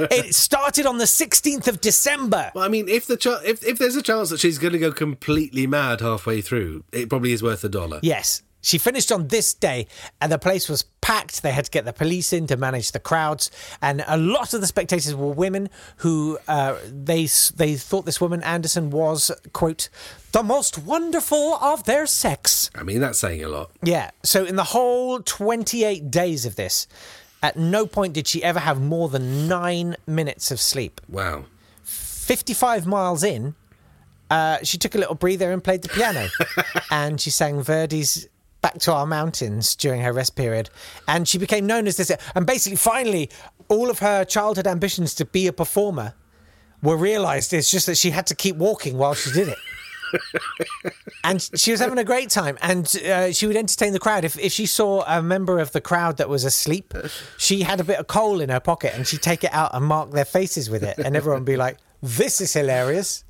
it 0.09 0.33
started 0.33 0.87
on 0.87 0.97
the 0.97 1.05
sixteenth 1.05 1.67
of 1.67 1.79
December. 1.79 2.51
Well, 2.55 2.63
I 2.63 2.69
mean, 2.69 2.89
if 2.89 3.05
the 3.05 3.17
ch- 3.17 3.27
if 3.45 3.63
if 3.63 3.77
there's 3.77 3.95
a 3.95 4.01
chance 4.01 4.31
that 4.31 4.39
she's 4.39 4.57
going 4.57 4.73
to 4.73 4.79
go 4.79 4.91
completely 4.91 5.67
mad 5.67 6.01
halfway 6.01 6.41
through, 6.41 6.85
it 6.91 7.07
probably 7.07 7.33
is 7.33 7.43
worth 7.43 7.63
a 7.63 7.69
dollar. 7.69 7.99
Yes. 8.01 8.41
She 8.67 8.77
finished 8.77 9.13
on 9.13 9.29
this 9.29 9.53
day, 9.53 9.87
and 10.19 10.29
the 10.29 10.37
place 10.37 10.67
was 10.67 10.83
packed. 10.99 11.41
They 11.41 11.53
had 11.53 11.63
to 11.63 11.71
get 11.71 11.85
the 11.85 11.93
police 11.93 12.33
in 12.33 12.47
to 12.47 12.57
manage 12.57 12.91
the 12.91 12.99
crowds, 12.99 13.49
and 13.81 14.03
a 14.05 14.17
lot 14.17 14.53
of 14.53 14.59
the 14.59 14.67
spectators 14.67 15.15
were 15.15 15.31
women 15.31 15.69
who 15.97 16.37
uh, 16.49 16.75
they 16.85 17.29
they 17.55 17.75
thought 17.75 18.05
this 18.05 18.19
woman 18.19 18.43
Anderson 18.43 18.89
was 18.89 19.31
quote 19.53 19.87
the 20.33 20.43
most 20.43 20.77
wonderful 20.77 21.55
of 21.61 21.85
their 21.85 22.05
sex. 22.05 22.69
I 22.75 22.83
mean, 22.83 22.99
that's 22.99 23.19
saying 23.19 23.41
a 23.41 23.47
lot. 23.47 23.71
Yeah. 23.81 24.11
So 24.23 24.43
in 24.43 24.57
the 24.57 24.65
whole 24.65 25.21
twenty 25.21 25.85
eight 25.85 26.11
days 26.11 26.45
of 26.45 26.57
this, 26.57 26.87
at 27.41 27.55
no 27.55 27.85
point 27.85 28.11
did 28.15 28.27
she 28.27 28.43
ever 28.43 28.59
have 28.59 28.81
more 28.81 29.07
than 29.07 29.47
nine 29.47 29.95
minutes 30.05 30.51
of 30.51 30.59
sleep. 30.59 30.99
Wow. 31.07 31.45
Fifty 31.83 32.53
five 32.53 32.85
miles 32.85 33.23
in, 33.23 33.55
uh, 34.29 34.57
she 34.63 34.77
took 34.77 34.93
a 34.93 34.97
little 34.97 35.15
breather 35.15 35.53
and 35.53 35.63
played 35.63 35.83
the 35.83 35.89
piano, 35.89 36.27
and 36.91 37.21
she 37.21 37.29
sang 37.29 37.63
Verdi's 37.63 38.27
back 38.61 38.79
to 38.79 38.93
our 38.93 39.05
mountains 39.05 39.75
during 39.75 40.01
her 40.01 40.13
rest 40.13 40.35
period, 40.35 40.69
and 41.07 41.27
she 41.27 41.37
became 41.37 41.65
known 41.65 41.87
as 41.87 41.97
this. 41.97 42.11
And 42.35 42.45
basically, 42.45 42.77
finally, 42.77 43.29
all 43.67 43.89
of 43.89 43.99
her 43.99 44.23
childhood 44.25 44.67
ambitions 44.67 45.13
to 45.15 45.25
be 45.25 45.47
a 45.47 45.53
performer 45.53 46.13
were 46.81 46.97
realised. 46.97 47.53
It's 47.53 47.71
just 47.71 47.85
that 47.87 47.97
she 47.97 48.11
had 48.11 48.27
to 48.27 48.35
keep 48.35 48.55
walking 48.55 48.97
while 48.97 49.13
she 49.13 49.31
did 49.31 49.49
it. 49.49 49.57
and 51.23 51.49
she 51.55 51.71
was 51.71 51.79
having 51.79 51.97
a 51.97 52.03
great 52.03 52.29
time, 52.29 52.57
and 52.61 52.95
uh, 53.05 53.31
she 53.31 53.47
would 53.47 53.57
entertain 53.57 53.93
the 53.93 53.99
crowd. 53.99 54.23
If 54.23 54.37
if 54.39 54.51
she 54.51 54.65
saw 54.65 55.03
a 55.07 55.21
member 55.21 55.59
of 55.59 55.71
the 55.71 55.81
crowd 55.81 56.17
that 56.17 56.29
was 56.29 56.43
asleep, 56.43 56.93
she 57.37 57.61
had 57.61 57.79
a 57.79 57.83
bit 57.83 57.99
of 57.99 58.07
coal 58.07 58.41
in 58.41 58.49
her 58.49 58.59
pocket, 58.59 58.93
and 58.95 59.05
she'd 59.05 59.21
take 59.21 59.43
it 59.43 59.53
out 59.53 59.71
and 59.73 59.85
mark 59.85 60.11
their 60.11 60.25
faces 60.25 60.69
with 60.69 60.83
it, 60.83 60.97
and 60.97 61.15
everyone 61.15 61.41
would 61.41 61.45
be 61.45 61.57
like, 61.57 61.77
"This 62.01 62.41
is 62.41 62.53
hilarious." 62.53 63.23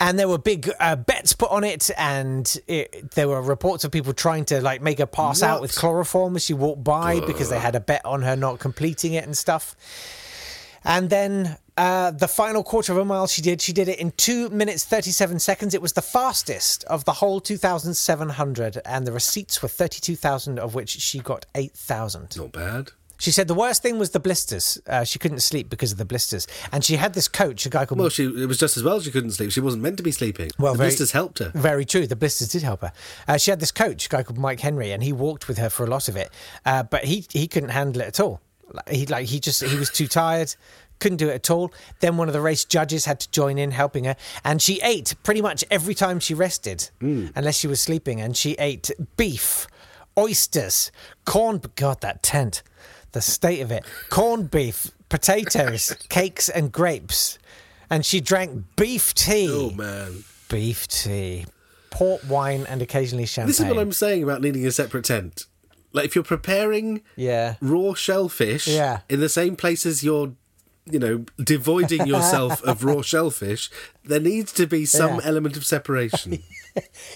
And 0.00 0.18
there 0.18 0.26
were 0.26 0.38
big 0.38 0.68
uh, 0.80 0.96
bets 0.96 1.34
put 1.34 1.50
on 1.50 1.62
it, 1.62 1.90
and 1.96 2.60
it, 2.66 3.12
there 3.12 3.28
were 3.28 3.40
reports 3.40 3.84
of 3.84 3.92
people 3.92 4.12
trying 4.14 4.46
to 4.46 4.60
like 4.60 4.80
make 4.80 4.98
her 4.98 5.06
pass 5.06 5.42
out 5.42 5.60
with 5.60 5.76
chloroform 5.76 6.34
as 6.34 6.44
she 6.44 6.54
walked 6.54 6.82
by 6.82 7.20
because 7.20 7.50
they 7.50 7.60
had 7.60 7.76
a 7.76 7.80
bet 7.80 8.04
on 8.04 8.22
her 8.22 8.34
not 8.34 8.58
completing 8.58 9.12
it 9.12 9.24
and 9.24 9.36
stuff. 9.36 9.76
And 10.82 11.10
then 11.10 11.58
uh, 11.76 12.10
the 12.10 12.26
final 12.26 12.64
quarter 12.64 12.92
of 12.92 12.98
a 12.98 13.04
mile 13.04 13.26
she 13.26 13.42
did, 13.42 13.60
she 13.60 13.74
did 13.74 13.86
it 13.86 13.98
in 13.98 14.12
two 14.12 14.48
minutes 14.48 14.82
thirty-seven 14.84 15.38
seconds. 15.38 15.74
It 15.74 15.82
was 15.82 15.92
the 15.92 16.00
fastest 16.00 16.84
of 16.84 17.04
the 17.04 17.12
whole 17.12 17.38
two 17.38 17.58
thousand 17.58 17.92
seven 17.94 18.30
hundred, 18.30 18.80
and 18.86 19.06
the 19.06 19.12
receipts 19.12 19.60
were 19.60 19.68
thirty-two 19.68 20.16
thousand, 20.16 20.58
of 20.58 20.74
which 20.74 20.88
she 20.88 21.18
got 21.18 21.44
eight 21.54 21.74
thousand. 21.74 22.34
Not 22.36 22.52
bad. 22.52 22.92
She 23.20 23.30
said 23.30 23.46
the 23.48 23.54
worst 23.54 23.82
thing 23.82 23.98
was 23.98 24.10
the 24.10 24.18
blisters. 24.18 24.80
Uh, 24.86 25.04
she 25.04 25.18
couldn't 25.18 25.40
sleep 25.40 25.68
because 25.70 25.92
of 25.92 25.98
the 25.98 26.04
blisters, 26.04 26.46
and 26.72 26.82
she 26.84 26.96
had 26.96 27.12
this 27.14 27.28
coach, 27.28 27.64
a 27.66 27.68
guy 27.70 27.84
called 27.86 28.00
Well, 28.00 28.08
she 28.08 28.24
it 28.24 28.46
was 28.48 28.58
just 28.58 28.76
as 28.76 28.82
well 28.82 28.98
she 29.00 29.10
couldn't 29.10 29.32
sleep. 29.32 29.52
She 29.52 29.60
wasn't 29.60 29.82
meant 29.82 29.98
to 29.98 30.02
be 30.02 30.10
sleeping. 30.12 30.50
Well, 30.58 30.72
the 30.72 30.78
very- 30.78 30.88
blisters 30.88 31.12
helped 31.12 31.38
her. 31.38 31.52
Very 31.54 31.84
true. 31.84 32.06
The 32.06 32.16
blisters 32.16 32.48
did 32.48 32.62
help 32.62 32.80
her. 32.80 32.92
Uh, 33.28 33.36
she 33.36 33.50
had 33.50 33.60
this 33.60 33.72
coach, 33.72 34.06
a 34.06 34.08
guy 34.08 34.22
called 34.22 34.38
Mike 34.38 34.60
Henry, 34.60 34.90
and 34.90 35.02
he 35.02 35.12
walked 35.12 35.46
with 35.48 35.58
her 35.58 35.70
for 35.70 35.84
a 35.84 35.88
lot 35.88 36.08
of 36.08 36.16
it. 36.16 36.30
Uh, 36.64 36.82
but 36.82 37.04
he 37.04 37.26
he 37.30 37.46
couldn't 37.46 37.68
handle 37.70 38.02
it 38.02 38.08
at 38.08 38.20
all. 38.20 38.40
He 38.90 39.04
like 39.06 39.26
he 39.26 39.38
just 39.38 39.62
he 39.62 39.76
was 39.76 39.90
too 39.90 40.06
tired, 40.06 40.54
couldn't 41.00 41.18
do 41.18 41.28
it 41.28 41.34
at 41.34 41.50
all. 41.50 41.72
Then 42.00 42.16
one 42.16 42.28
of 42.28 42.32
the 42.32 42.40
race 42.40 42.64
judges 42.64 43.04
had 43.04 43.20
to 43.20 43.30
join 43.30 43.58
in 43.58 43.70
helping 43.72 44.04
her, 44.04 44.16
and 44.44 44.62
she 44.62 44.80
ate 44.82 45.14
pretty 45.24 45.42
much 45.42 45.62
every 45.70 45.94
time 45.94 46.20
she 46.20 46.32
rested, 46.34 46.88
unless 47.00 47.56
she 47.58 47.66
was 47.66 47.80
sleeping. 47.82 48.20
And 48.20 48.34
she 48.36 48.52
ate 48.54 48.90
beef, 49.16 49.66
oysters, 50.16 50.90
corn. 51.24 51.58
But 51.58 51.74
god, 51.76 52.00
that 52.00 52.22
tent, 52.22 52.62
the 53.12 53.20
state 53.20 53.60
of 53.60 53.70
it. 53.70 53.84
Corned 54.08 54.50
beef, 54.50 54.90
potatoes, 55.08 55.96
cakes, 56.08 56.48
and 56.48 56.70
grapes. 56.72 57.38
And 57.88 58.06
she 58.06 58.20
drank 58.20 58.64
beef 58.76 59.14
tea 59.14 59.48
Oh 59.50 59.70
man, 59.70 60.22
beef 60.48 60.86
tea, 60.86 61.46
port 61.90 62.24
wine, 62.24 62.64
and 62.68 62.80
occasionally 62.82 63.26
champagne. 63.26 63.48
this 63.48 63.60
is 63.60 63.66
what 63.66 63.78
I'm 63.78 63.92
saying 63.92 64.22
about 64.22 64.40
needing 64.42 64.64
a 64.66 64.70
separate 64.72 65.04
tent. 65.04 65.46
Like 65.92 66.04
if 66.04 66.14
you're 66.14 66.22
preparing 66.22 67.02
Yeah. 67.16 67.56
raw 67.60 67.94
shellfish 67.94 68.68
Yeah. 68.68 69.00
in 69.08 69.18
the 69.18 69.28
same 69.28 69.56
place 69.56 69.84
as 69.84 70.04
you're, 70.04 70.34
you 70.88 71.00
know, 71.00 71.24
devoiding 71.40 72.06
yourself 72.06 72.62
of 72.62 72.84
raw 72.84 73.02
shellfish, 73.12 73.70
there 74.04 74.20
needs 74.20 74.52
to 74.52 74.68
be 74.68 74.86
some 74.86 75.16
Yeah. 75.16 75.20
element 75.24 75.56
of 75.56 75.66
separation. 75.66 76.42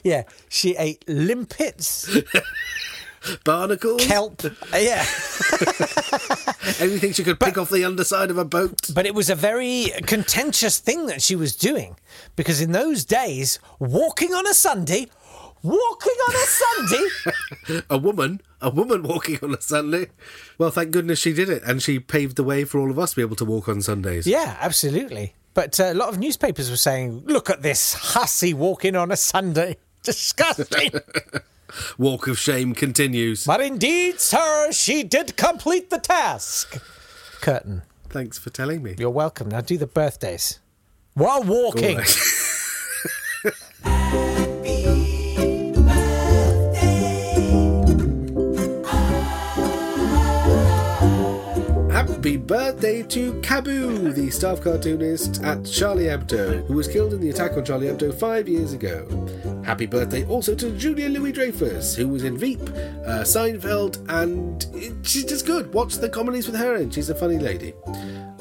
Yeah, 0.03 0.25
she 0.49 0.75
ate 0.77 1.05
limpets, 1.09 2.11
Barnacles, 3.45 4.05
kelp. 4.05 4.43
Yeah, 4.77 5.07
anything 6.81 7.13
she 7.13 7.25
could 7.25 7.39
pick 7.41 7.59
off 7.59 7.71
the 7.71 7.85
underside 7.85 8.31
of 8.31 8.39
a 8.39 8.45
boat. 8.45 8.91
but 8.95 9.07
it 9.07 9.15
was 9.15 9.31
a 9.31 9.35
very 9.35 9.91
contentious 10.07 10.79
thing 10.79 11.07
that 11.07 11.23
she 11.23 11.37
was 11.37 11.55
doing 11.57 11.97
because 12.37 12.61
in 12.61 12.73
those 12.73 13.05
days, 13.05 13.59
walking 13.79 14.33
on 14.35 14.47
a 14.47 14.55
Sunday, 14.55 15.09
walking 15.63 16.13
on 16.29 16.35
a 16.35 16.47
Sunday, 16.47 17.83
A 17.91 17.99
woman, 17.99 18.41
a 18.61 18.71
woman 18.71 19.03
walking 19.03 19.39
on 19.43 19.55
a 19.55 19.61
Sunday. 19.61 20.09
Well, 20.59 20.71
thank 20.71 20.91
goodness 20.91 21.19
she 21.19 21.33
did 21.33 21.49
it, 21.49 21.63
and 21.65 21.83
she 21.83 21.99
paved 21.99 22.37
the 22.37 22.45
way 22.45 22.65
for 22.65 22.79
all 22.79 22.91
of 22.91 22.99
us 22.99 23.11
to 23.11 23.17
be 23.17 23.23
able 23.23 23.37
to 23.37 23.45
walk 23.45 23.69
on 23.69 23.81
Sundays. 23.83 24.27
yeah, 24.27 24.57
absolutely. 24.61 25.35
But 25.55 25.79
uh, 25.81 25.85
a 25.85 25.95
lot 25.95 26.09
of 26.09 26.19
newspapers 26.19 26.69
were 26.69 26.77
saying, 26.77 27.23
"Look 27.27 27.49
at 27.49 27.63
this 27.63 27.95
hussy 27.95 28.53
walking 28.53 28.97
on 28.97 29.11
a 29.13 29.17
Sunday." 29.17 29.77
Disgusting. 30.03 30.91
Walk 31.99 32.27
of 32.29 32.39
shame 32.39 32.75
continues. 32.75 33.45
but 33.45 33.61
indeed, 33.61 34.21
sir, 34.21 34.73
she 34.73 35.03
did 35.03 35.37
complete 35.37 35.91
the 35.91 35.99
task. 35.99 36.81
Curtain. 37.41 37.83
Thanks 38.09 38.39
for 38.39 38.51
telling 38.51 38.83
me. 38.83 38.95
You're 38.99 39.11
welcome. 39.11 39.49
Now 39.49 39.61
do 39.61 39.77
the 39.77 39.87
birthdays. 39.87 40.61
While 41.15 41.43
walking. 41.43 42.01
Happy 51.91 52.37
birthday 52.39 53.03
to 53.03 53.35
Cabu, 53.43 54.15
the 54.15 54.31
staff 54.31 54.63
cartoonist 54.63 55.43
at 55.43 55.65
Charlie 55.65 56.05
Hebdo, 56.05 56.67
who 56.67 56.75
was 56.75 56.89
killed 56.89 57.13
in 57.13 57.21
the 57.21 57.29
attack 57.29 57.53
on 57.53 57.65
Charlie 57.65 57.89
Hebdo 57.89 58.19
five 58.19 58.49
years 58.49 58.73
ago. 58.73 59.07
Happy 59.65 59.87
birthday 59.87 60.25
also 60.27 60.55
to 60.55 60.71
Julia 60.73 61.09
Louis 61.09 61.33
Dreyfus, 61.33 61.97
who 61.97 62.07
was 62.09 62.23
in 62.25 62.37
Veep, 62.37 62.61
uh, 62.61 63.23
Seinfeld, 63.25 63.99
and 64.09 64.65
it- 64.75 64.93
she's 65.03 65.25
just 65.25 65.47
good. 65.47 65.73
Watch 65.73 65.97
the 65.97 66.09
comedies 66.09 66.47
with 66.47 66.57
her, 66.57 66.75
and 66.77 66.93
she's 66.93 67.09
a 67.09 67.15
funny 67.15 67.39
lady. 67.39 67.73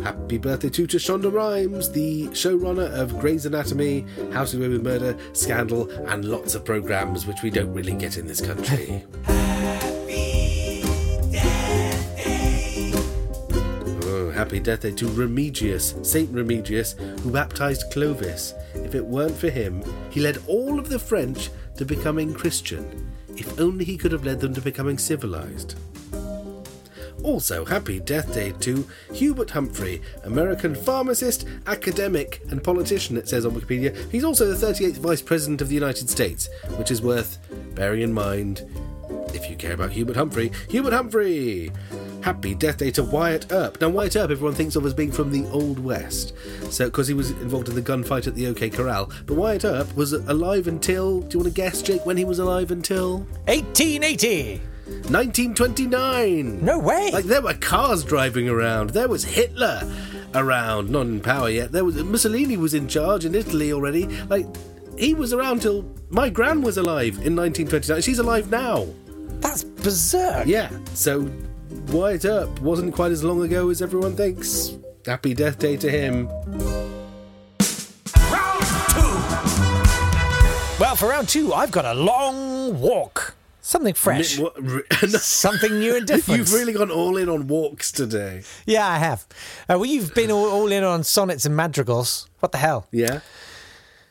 Happy 0.03 0.37
birthday 0.37 0.69
too 0.69 0.85
to 0.87 0.97
Shonda 0.97 1.31
Rhimes, 1.31 1.89
the 1.91 2.27
showrunner 2.29 2.91
of 2.91 3.17
Grey's 3.19 3.45
Anatomy, 3.45 4.05
How 4.33 4.43
to 4.43 4.57
Get 4.57 4.65
Away 4.65 4.73
with 4.73 4.83
Murder, 4.83 5.15
Scandal, 5.31 5.89
and 6.07 6.25
lots 6.25 6.55
of 6.55 6.65
programs 6.65 7.25
which 7.25 7.41
we 7.41 7.49
don't 7.49 7.73
really 7.73 7.93
get 7.93 8.17
in 8.17 8.27
this 8.27 8.41
country. 8.41 9.03
Oh, 14.05 14.29
happy 14.31 14.59
death 14.59 14.81
day 14.81 14.91
to 14.91 15.05
Remigius, 15.05 16.03
Saint 16.05 16.31
Remigius, 16.33 16.97
who 17.21 17.31
baptized 17.31 17.91
Clovis. 17.91 18.53
If 18.93 18.99
it 18.99 19.07
weren't 19.07 19.35
for 19.35 19.49
him, 19.49 19.83
he 20.11 20.19
led 20.21 20.37
all 20.45 20.77
of 20.77 20.87
the 20.87 20.99
French 20.99 21.49
to 21.77 21.83
becoming 21.83 22.31
Christian. 22.31 23.11
If 23.35 23.59
only 23.59 23.83
he 23.85 23.97
could 23.97 24.11
have 24.11 24.23
led 24.23 24.39
them 24.39 24.53
to 24.53 24.61
becoming 24.61 24.99
civilized. 24.99 25.73
Also, 27.23 27.65
happy 27.65 27.99
death 27.99 28.31
day 28.35 28.51
to 28.59 28.87
Hubert 29.11 29.49
Humphrey, 29.49 29.99
American 30.25 30.75
pharmacist, 30.75 31.47
academic, 31.65 32.43
and 32.51 32.63
politician, 32.63 33.17
it 33.17 33.27
says 33.27 33.47
on 33.47 33.53
Wikipedia. 33.53 33.95
He's 34.11 34.23
also 34.23 34.45
the 34.45 34.63
38th 34.63 34.97
Vice 34.97 35.23
President 35.23 35.61
of 35.61 35.69
the 35.69 35.75
United 35.75 36.07
States, 36.07 36.47
which 36.77 36.91
is 36.91 37.01
worth 37.01 37.39
bearing 37.73 38.03
in 38.03 38.13
mind 38.13 38.61
if 39.33 39.49
you 39.49 39.55
care 39.55 39.73
about 39.73 39.91
Hubert 39.93 40.17
Humphrey. 40.17 40.51
Hubert 40.69 40.93
Humphrey! 40.93 41.71
Happy 42.23 42.55
death 42.55 42.77
day 42.77 42.89
to 42.89 43.03
Wyatt 43.03 43.51
Earp. 43.51 43.81
Now, 43.81 43.89
Wyatt 43.89 44.15
Earp, 44.15 44.31
everyone 44.31 44.55
thinks 44.55 44.77
of 44.77 44.85
as 44.85 44.93
being 44.93 45.11
from 45.11 45.29
the 45.29 45.45
Old 45.49 45.77
West, 45.77 46.33
so 46.69 46.85
because 46.85 47.05
he 47.05 47.13
was 47.13 47.31
involved 47.31 47.67
in 47.67 47.75
the 47.75 47.81
gunfight 47.81 48.27
at 48.27 48.35
the 48.35 48.47
OK 48.47 48.69
Corral. 48.69 49.11
But 49.25 49.35
Wyatt 49.35 49.65
Earp 49.65 49.93
was 49.97 50.13
alive 50.13 50.67
until. 50.67 51.19
Do 51.19 51.33
you 51.33 51.43
want 51.43 51.53
to 51.53 51.61
guess, 51.61 51.81
Jake, 51.81 52.05
when 52.05 52.15
he 52.15 52.23
was 52.23 52.39
alive 52.39 52.71
until 52.71 53.19
1880. 53.47 54.61
1929? 54.85 56.63
No 56.63 56.79
way. 56.79 57.09
Like 57.11 57.25
there 57.25 57.41
were 57.41 57.55
cars 57.55 58.05
driving 58.05 58.47
around. 58.47 58.91
There 58.91 59.09
was 59.09 59.25
Hitler 59.25 59.81
around, 60.33 60.89
not 60.89 61.07
in 61.07 61.19
power 61.19 61.49
yet. 61.49 61.73
There 61.73 61.83
was 61.83 62.01
Mussolini 62.03 62.55
was 62.55 62.73
in 62.73 62.87
charge 62.87 63.25
in 63.25 63.35
Italy 63.35 63.73
already. 63.73 64.07
Like 64.27 64.45
he 64.97 65.13
was 65.13 65.33
around 65.33 65.61
till 65.61 65.93
my 66.09 66.29
gran 66.29 66.61
was 66.61 66.77
alive 66.77 67.15
in 67.25 67.35
1929. 67.35 68.01
She's 68.01 68.19
alive 68.19 68.49
now. 68.49 68.87
That's 69.41 69.65
berserk. 69.65 70.47
Yeah. 70.47 70.69
So 70.93 71.29
Wyatt 71.91 72.25
Earp 72.25 72.59
wasn't 72.61 72.93
quite 72.93 73.11
as 73.11 73.23
long 73.23 73.41
ago 73.43 73.69
as 73.69 73.81
everyone 73.81 74.15
thinks. 74.15 74.77
Happy 75.05 75.33
death 75.33 75.59
day 75.59 75.77
to 75.77 75.89
him. 75.89 76.27
Round 78.31 78.63
two! 78.89 79.01
Well, 80.79 80.95
for 80.95 81.09
round 81.09 81.29
two, 81.29 81.53
I've 81.53 81.71
got 81.71 81.85
a 81.85 81.93
long 81.93 82.79
walk. 82.79 83.35
Something 83.61 83.93
fresh. 83.93 84.39
What- 84.39 84.55
re- 84.61 84.83
Something 85.09 85.79
new 85.79 85.95
and 85.97 86.07
different. 86.07 86.39
You've 86.39 86.53
really 86.53 86.73
gone 86.73 86.91
all 86.91 87.17
in 87.17 87.29
on 87.29 87.47
walks 87.47 87.91
today. 87.91 88.43
Yeah, 88.65 88.87
I 88.87 88.97
have. 88.97 89.25
Uh, 89.69 89.77
well, 89.79 89.85
you've 89.85 90.13
been 90.13 90.31
all, 90.31 90.49
all 90.49 90.71
in 90.71 90.83
on 90.83 91.03
sonnets 91.03 91.45
and 91.45 91.55
madrigals. 91.55 92.27
What 92.39 92.51
the 92.51 92.57
hell? 92.57 92.87
Yeah. 92.91 93.19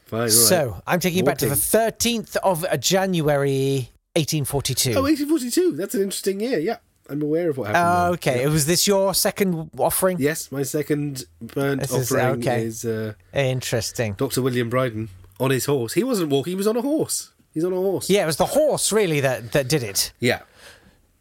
Fine. 0.06 0.18
all 0.20 0.24
right. 0.26 0.30
So, 0.30 0.80
I'm 0.86 1.00
taking 1.00 1.18
you 1.18 1.24
back 1.24 1.38
to 1.38 1.48
the 1.48 1.54
13th 1.54 2.36
of 2.36 2.64
January, 2.80 3.90
1842. 4.14 4.90
Oh, 4.92 5.02
1842. 5.02 5.72
That's 5.76 5.94
an 5.94 6.02
interesting 6.02 6.40
year. 6.40 6.58
Yeah. 6.58 6.76
I'm 7.12 7.22
aware 7.22 7.50
of 7.50 7.58
what 7.58 7.66
happened. 7.68 7.84
Uh, 7.84 8.04
there. 8.04 8.12
okay. 8.14 8.46
Was 8.48 8.64
this 8.66 8.86
your 8.86 9.12
second 9.14 9.70
offering? 9.78 10.16
Yes, 10.18 10.50
my 10.50 10.62
second 10.62 11.24
burnt 11.40 11.82
This 11.82 11.92
is- 11.92 12.10
offering 12.10 12.40
okay. 12.40 12.64
is 12.64 12.84
uh, 12.84 13.12
Interesting. 13.34 14.14
Dr. 14.14 14.40
William 14.42 14.70
Brydon 14.70 15.08
on 15.38 15.50
his 15.50 15.66
horse. 15.66 15.92
He 15.92 16.04
wasn't 16.04 16.30
walking, 16.30 16.52
he 16.52 16.56
was 16.56 16.66
on 16.66 16.76
a 16.76 16.80
horse. 16.82 17.30
He's 17.52 17.64
on 17.64 17.72
a 17.74 17.76
horse. 17.76 18.08
Yeah, 18.08 18.22
it 18.22 18.26
was 18.26 18.38
the 18.38 18.46
horse 18.46 18.92
really 18.92 19.20
that, 19.20 19.52
that 19.52 19.68
did 19.68 19.82
it. 19.82 20.12
Yeah. 20.20 20.40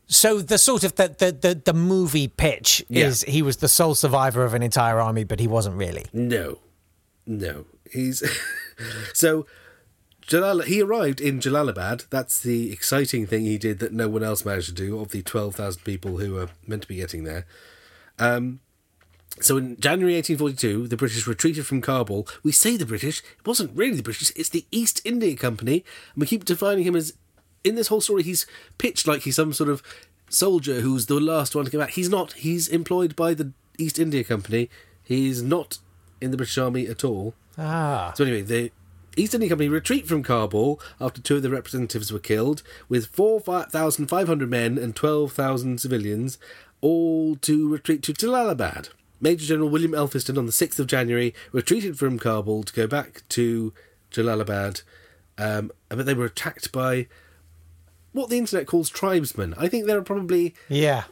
So 0.08 0.40
the 0.40 0.58
sort 0.58 0.84
of 0.86 0.96
the 0.96 1.08
the, 1.10 1.32
the, 1.32 1.56
the 1.56 1.74
movie 1.74 2.28
pitch 2.30 2.84
Yeah. 2.90 3.08
is 3.08 3.24
he 3.24 3.42
was 3.42 3.58
the 3.58 3.68
sole 3.68 3.96
survivor 3.96 4.44
of 4.46 4.54
an 4.54 4.64
entire 4.64 5.00
army, 5.02 5.26
but 5.26 5.40
he 5.42 5.48
wasn't 5.48 5.76
really. 5.76 6.06
No. 6.14 6.60
No. 7.26 7.66
He's. 7.92 8.24
so 9.14 9.46
Jalal, 10.22 10.62
he 10.62 10.82
arrived 10.82 11.20
in 11.20 11.40
Jalalabad. 11.40 12.08
That's 12.10 12.40
the 12.40 12.72
exciting 12.72 13.26
thing 13.26 13.44
he 13.44 13.58
did 13.58 13.80
that 13.80 13.92
no 13.92 14.08
one 14.08 14.24
else 14.24 14.46
managed 14.46 14.68
to 14.68 14.74
do 14.74 15.00
of 15.00 15.12
the 15.12 15.22
12,000 15.22 15.84
people 15.84 16.18
who 16.18 16.34
were 16.34 16.50
meant 16.68 16.84
to 16.84 16.88
be 16.88 16.96
getting 16.96 17.24
there. 17.24 17.46
Um, 18.20 18.60
so 19.40 19.58
in 19.58 19.80
January 19.80 20.16
1842, 20.16 20.88
the 20.88 20.98
British 20.98 21.26
retreated 21.26 21.66
from 21.66 21.82
Kabul. 21.82 22.28
We 22.44 22.52
say 22.52 22.78
the 22.78 22.86
British, 22.86 23.20
it 23.20 23.48
wasn't 23.48 23.76
really 23.76 23.96
the 23.96 24.04
British, 24.04 24.32
it's 24.36 24.50
the 24.50 24.66
East 24.72 25.02
India 25.04 25.36
Company. 25.36 25.84
And 26.14 26.22
we 26.22 26.28
keep 26.28 26.46
defining 26.46 26.84
him 26.84 26.96
as, 26.96 27.14
in 27.64 27.76
this 27.76 27.88
whole 27.88 28.02
story, 28.02 28.24
he's 28.24 28.46
pitched 28.78 29.08
like 29.08 29.22
he's 29.22 29.36
some 29.36 29.54
sort 29.54 29.70
of 29.70 29.82
soldier 30.30 30.82
who's 30.82 31.08
the 31.08 31.20
last 31.20 31.56
one 31.56 31.66
to 31.66 31.72
come 31.72 31.80
back. 31.80 31.92
He's 31.92 32.10
not. 32.10 32.34
He's 32.34 32.68
employed 32.68 33.16
by 33.16 33.34
the 33.34 33.54
East 33.78 33.98
India 34.00 34.24
Company. 34.24 34.70
He's 35.04 35.42
not 35.42 35.80
in 36.20 36.32
the 36.32 36.38
British 36.38 36.58
Army 36.58 36.88
at 36.88 37.04
all. 37.04 37.34
Ah. 37.58 38.14
So 38.16 38.24
anyway, 38.24 38.42
the 38.42 38.72
East 39.18 39.34
India 39.34 39.50
Company 39.50 39.68
retreat 39.70 40.08
from 40.08 40.24
Kabul 40.24 40.80
after 41.00 41.22
two 41.22 41.36
of 41.38 41.42
the 41.44 41.50
representatives 41.50 42.12
were 42.14 42.20
killed, 42.20 42.64
with 42.88 43.08
4,500 43.08 44.50
men 44.50 44.78
and 44.78 44.96
12,000 44.96 45.80
civilians, 45.82 46.38
all 46.80 47.36
to 47.38 47.70
retreat 47.70 48.04
to 48.04 48.14
Jalalabad. 48.14 48.90
Major 49.20 49.46
General 49.46 49.70
William 49.70 49.92
Elphinstone 49.92 50.38
on 50.38 50.46
the 50.46 50.52
6th 50.52 50.80
of 50.80 50.88
January 50.88 51.34
retreated 51.52 52.00
from 52.00 52.18
Kabul 52.18 52.64
to 52.64 52.74
go 52.74 52.88
back 52.88 53.24
to 53.30 53.74
Jalalabad, 54.12 54.82
um, 55.38 55.72
but 55.90 56.06
they 56.06 56.14
were 56.14 56.26
attacked 56.26 56.72
by 56.72 57.08
what 58.14 58.30
the 58.30 58.38
internet 58.38 58.66
calls 58.66 58.90
tribesmen. 58.90 59.54
I 59.58 59.68
think 59.68 59.86
there 59.86 59.98
are 59.98 60.04
probably 60.04 60.56
Yeah. 60.70 61.04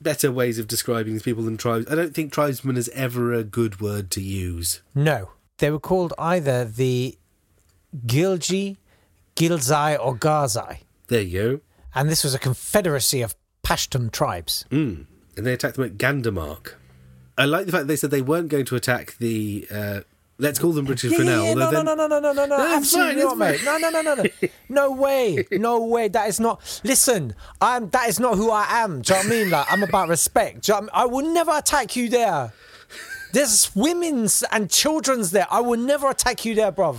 better 0.00 0.32
ways 0.32 0.58
of 0.58 0.66
describing 0.66 1.12
these 1.12 1.22
people 1.22 1.44
than 1.44 1.56
tribes. 1.56 1.86
I 1.88 1.94
don't 1.94 2.14
think 2.14 2.32
tribesmen 2.32 2.76
is 2.76 2.88
ever 2.94 3.32
a 3.32 3.44
good 3.44 3.80
word 3.80 4.10
to 4.12 4.20
use. 4.20 4.80
No. 4.94 5.30
They 5.58 5.70
were 5.70 5.78
called 5.78 6.12
either 6.18 6.64
the 6.64 7.16
Gilji, 8.06 8.76
Gilzai, 9.36 9.98
or 10.00 10.16
Gazai. 10.16 10.78
There 11.08 11.20
you 11.20 11.42
go. 11.42 11.60
And 11.94 12.08
this 12.08 12.24
was 12.24 12.34
a 12.34 12.38
confederacy 12.38 13.22
of 13.22 13.34
Pashtun 13.64 14.10
tribes. 14.10 14.64
Mm. 14.70 15.06
And 15.36 15.46
they 15.46 15.52
attacked 15.52 15.76
them 15.76 15.84
at 15.84 15.96
Gandamak. 15.98 16.74
I 17.38 17.44
like 17.44 17.66
the 17.66 17.72
fact 17.72 17.86
they 17.86 17.96
said 17.96 18.10
they 18.10 18.22
weren't 18.22 18.48
going 18.48 18.64
to 18.66 18.76
attack 18.76 19.16
the. 19.18 19.66
Uh, 19.70 20.00
let's 20.38 20.58
call 20.58 20.72
them 20.72 20.84
British 20.84 21.12
Yeah, 21.12 21.18
for 21.18 21.24
now. 21.24 21.42
yeah, 21.44 21.54
no, 21.54 21.70
no, 21.70 21.70
then- 21.70 21.84
no, 21.86 21.94
no, 21.94 22.06
no, 22.06 22.18
no, 22.20 22.32
no, 22.32 22.46
No, 22.46 22.64
it's 22.64 22.74
absolutely 22.74 23.22
fine, 23.22 23.24
not, 23.24 23.38
mate. 23.38 23.60
No, 23.64 23.78
no, 23.78 23.90
no, 23.90 24.02
no, 24.02 24.14
no, 24.14 24.24
no 24.68 24.90
way, 24.92 25.46
no 25.52 25.84
way. 25.84 26.08
That 26.08 26.28
is 26.28 26.40
not. 26.40 26.80
Listen, 26.84 27.34
I'm. 27.60 27.88
That 27.90 28.08
is 28.08 28.20
not 28.20 28.36
who 28.36 28.50
I 28.50 28.66
am. 28.82 29.00
Do 29.02 29.14
you 29.14 29.18
know 29.22 29.26
what 29.28 29.32
I 29.34 29.38
mean? 29.42 29.50
Like, 29.50 29.66
I'm 29.72 29.82
about 29.82 30.08
respect. 30.08 30.66
Do 30.66 30.72
you 30.72 30.80
know 30.80 30.86
what 30.86 30.90
I, 30.94 31.02
mean? 31.04 31.10
I 31.10 31.12
will 31.14 31.32
never 31.34 31.52
attack 31.56 31.96
you 31.96 32.08
there. 32.08 32.52
There's 33.32 33.74
women's 33.74 34.42
and 34.52 34.70
children's 34.70 35.30
there. 35.30 35.46
I 35.50 35.60
will 35.60 35.78
never 35.80 36.10
attack 36.10 36.44
you 36.44 36.54
there, 36.54 36.70
bruv. 36.72 36.96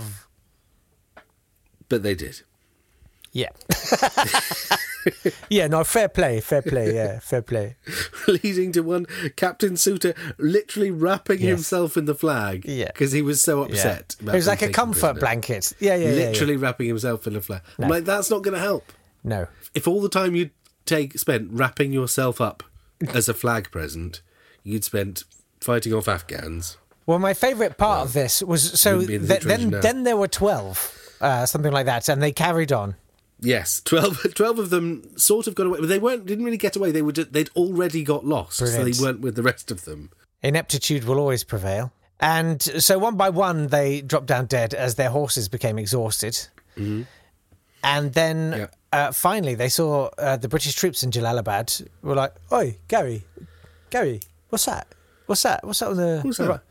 But 1.94 2.02
they 2.02 2.14
did. 2.16 2.42
Yeah. 3.32 3.50
yeah. 5.48 5.66
No, 5.68 5.84
fair 5.84 6.08
play, 6.08 6.40
fair 6.40 6.62
play. 6.62 6.94
Yeah, 6.94 7.18
fair 7.20 7.42
play. 7.42 7.76
Leading 8.28 8.72
to 8.72 8.80
one 8.80 9.06
Captain 9.36 9.76
Souter 9.76 10.14
literally 10.38 10.90
wrapping 10.90 11.40
Yes. 11.40 11.48
himself 11.50 11.96
in 11.96 12.06
the 12.06 12.14
flag. 12.14 12.64
Yeah. 12.66 12.86
Because 12.86 13.12
he 13.12 13.22
was 13.22 13.40
so 13.42 13.60
Yeah. 13.60 13.66
upset. 13.72 14.16
It 14.20 14.26
was 14.26 14.46
like 14.46 14.62
a 14.62 14.70
comfort 14.70 15.00
prisoner. 15.00 15.20
blanket. 15.20 15.72
Yeah, 15.78 15.94
yeah, 15.96 16.08
yeah, 16.08 16.14
yeah. 16.14 16.28
Literally 16.30 16.56
wrapping 16.56 16.88
himself 16.88 17.26
in 17.26 17.36
a 17.36 17.40
flag. 17.40 17.62
I'm 17.78 17.88
No. 17.88 17.94
like, 17.94 18.04
that's 18.04 18.30
not 18.30 18.42
going 18.42 18.54
to 18.54 18.60
help. 18.60 18.92
No. 19.22 19.46
If 19.74 19.86
all 19.88 20.00
the 20.00 20.08
time 20.08 20.34
you'd 20.34 20.50
take 20.86 21.16
spent 21.18 21.48
wrapping 21.52 21.92
yourself 21.92 22.40
up 22.40 22.62
as 23.12 23.28
a 23.28 23.34
flag 23.34 23.70
present, 23.70 24.20
you'd 24.64 24.84
spent 24.84 25.24
fighting 25.60 25.92
off 25.92 26.08
Afghans. 26.08 26.76
Well, 27.06 27.18
my 27.18 27.34
favourite 27.34 27.76
part 27.76 28.06
of 28.06 28.12
this 28.14 28.42
was 28.42 28.80
so 28.80 28.92
wouldn't 28.98 29.08
be 29.08 29.14
in 29.16 29.22
the 29.26 29.28
th- 29.28 29.42
then 29.42 29.70
now. 29.70 29.80
then 29.80 30.04
there 30.04 30.16
were 30.16 30.28
twelve, 30.28 30.98
uh, 31.24 31.46
something 31.46 31.72
like 31.72 31.86
that, 31.86 32.08
and 32.08 32.22
they 32.22 32.32
carried 32.32 32.72
on. 32.72 32.94
Yes, 33.40 33.80
12, 33.84 34.34
12 34.34 34.58
of 34.58 34.70
them 34.70 35.16
sort 35.18 35.46
of 35.48 35.54
got 35.54 35.66
away, 35.66 35.80
but 35.80 35.88
they 35.88 35.98
weren't. 35.98 36.24
Didn't 36.26 36.44
really 36.44 36.56
get 36.56 36.76
away. 36.76 36.92
They 36.92 37.02
were. 37.02 37.12
They'd 37.12 37.50
already 37.56 38.02
got 38.04 38.24
lost, 38.24 38.58
so 38.58 38.66
they 38.66 38.92
weren't 39.00 39.20
with 39.20 39.34
the 39.34 39.42
rest 39.42 39.70
of 39.70 39.84
them. 39.84 40.10
Ineptitude 40.42 41.04
will 41.04 41.18
always 41.18 41.42
prevail. 41.44 41.90
And 42.20 42.62
so 42.62 42.98
one 42.98 43.16
by 43.16 43.30
one, 43.30 43.66
they 43.68 44.00
dropped 44.00 44.26
down 44.26 44.46
dead 44.46 44.72
as 44.72 44.94
their 44.94 45.10
horses 45.10 45.48
became 45.48 45.78
exhausted. 45.78 46.38
And 46.76 47.06
then 47.82 48.36
Mm-hmm. 48.52 48.60
Yeah. 48.60 48.66
uh, 48.92 49.12
finally, 49.12 49.54
they 49.54 49.68
saw 49.68 50.08
uh, 50.18 50.36
the 50.36 50.48
British 50.48 50.74
troops 50.74 51.02
in 51.02 51.10
Jalalabad. 51.10 51.86
Were 52.02 52.14
like, 52.14 52.34
"Oi, 52.52 52.76
Gary, 52.88 53.24
Gary, 53.90 54.20
what's 54.50 54.64
that? 54.66 54.86
What's 55.26 55.42
that? 55.42 55.64
What's 55.64 55.80
that 55.80 55.88
on 55.90 55.96
the? 55.96 56.20
What's 56.22 56.38
that? 56.38 56.62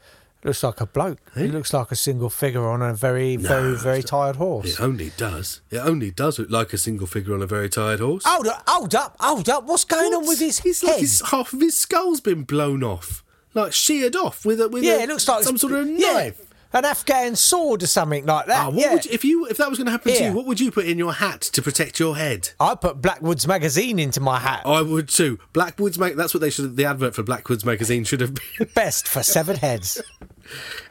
Right?" 0.44 0.50
Looks 0.50 0.64
like 0.64 0.82
a 0.82 0.86
bloke. 0.86 1.20
He 1.36 1.48
looks 1.48 1.74
like 1.74 1.92
a 1.92 1.96
single 1.96 2.30
figure 2.30 2.68
on 2.68 2.82
a 2.82 2.94
very, 2.94 3.36
very, 3.36 3.76
very 3.76 4.04
tired 4.04 4.36
horse. 4.36 4.74
It 4.74 4.82
only 4.82 5.12
does. 5.18 5.62
It 5.72 5.78
only 5.80 6.12
does 6.12 6.40
look 6.40 6.50
like 6.50 6.74
a 6.74 6.78
single 6.78 7.08
figure 7.08 7.34
on 7.34 7.42
a 7.42 7.48
very 7.48 7.70
tired 7.70 8.00
horse. 8.00 8.24
Hold 8.26 8.48
up, 8.48 8.64
hold 8.68 8.96
up, 8.96 9.16
hold 9.20 9.50
up. 9.50 9.64
What's 9.66 9.86
going 9.86 10.14
on 10.14 10.28
with 10.28 10.40
his 10.40 10.60
He's 10.60 10.82
head? 10.82 10.88
like 10.92 11.00
his, 11.00 11.22
half 11.32 11.54
of 11.54 11.62
his 11.62 11.78
skull's 11.78 12.22
been 12.22 12.44
blown 12.44 12.84
off, 12.84 13.24
like 13.54 13.74
sheared 13.74 14.16
off 14.16 14.46
with 14.46 14.60
a 14.62 14.70
with 14.70 14.84
yeah, 14.84 14.98
a, 14.98 15.04
it 15.04 15.10
looks 15.10 15.28
like 15.28 15.44
some 15.44 15.58
sort 15.58 15.74
of 15.74 15.88
yeah, 15.88 16.14
knife. 16.14 16.42
an 16.74 16.86
Afghan 16.86 17.36
sword 17.36 17.84
or 17.84 17.88
something 17.88 18.26
like 18.26 18.48
that. 18.48 18.66
Ah, 18.66 18.70
what 18.70 18.80
yeah. 18.80 18.94
would 18.94 19.06
you, 19.06 19.12
if 19.12 19.24
you 19.24 19.46
if 19.48 19.58
that 19.58 19.70
was 19.70 19.78
going 19.78 19.86
to 19.86 19.92
happen 19.92 20.14
to 20.14 20.24
you? 20.24 20.34
What 20.34 20.46
would 20.48 20.60
you 20.60 20.72
put 20.72 20.86
in 20.86 20.98
your 20.98 21.14
hat 21.14 21.42
to 21.42 21.62
protect 21.62 22.00
your 22.00 22.16
head? 22.16 22.50
I 22.60 22.74
put 22.76 23.02
Blackwood's 23.02 23.46
magazine 23.48 24.00
into 24.00 24.20
my 24.20 24.40
hat. 24.40 24.64
I 24.66 24.82
would 24.82 25.08
too. 25.08 25.38
Blackwood's 25.54 26.00
mag. 26.00 26.16
That's 26.16 26.34
what 26.34 26.42
they 26.42 26.50
should. 26.50 26.76
The 26.76 26.86
advert 26.86 27.14
for 27.16 27.22
Blackwood's 27.24 27.64
magazine 27.66 28.04
should 28.06 28.22
have 28.22 28.34
been. 28.34 28.68
Best 28.74 29.08
for 29.08 29.22
severed 29.24 29.58
heads. 29.58 30.02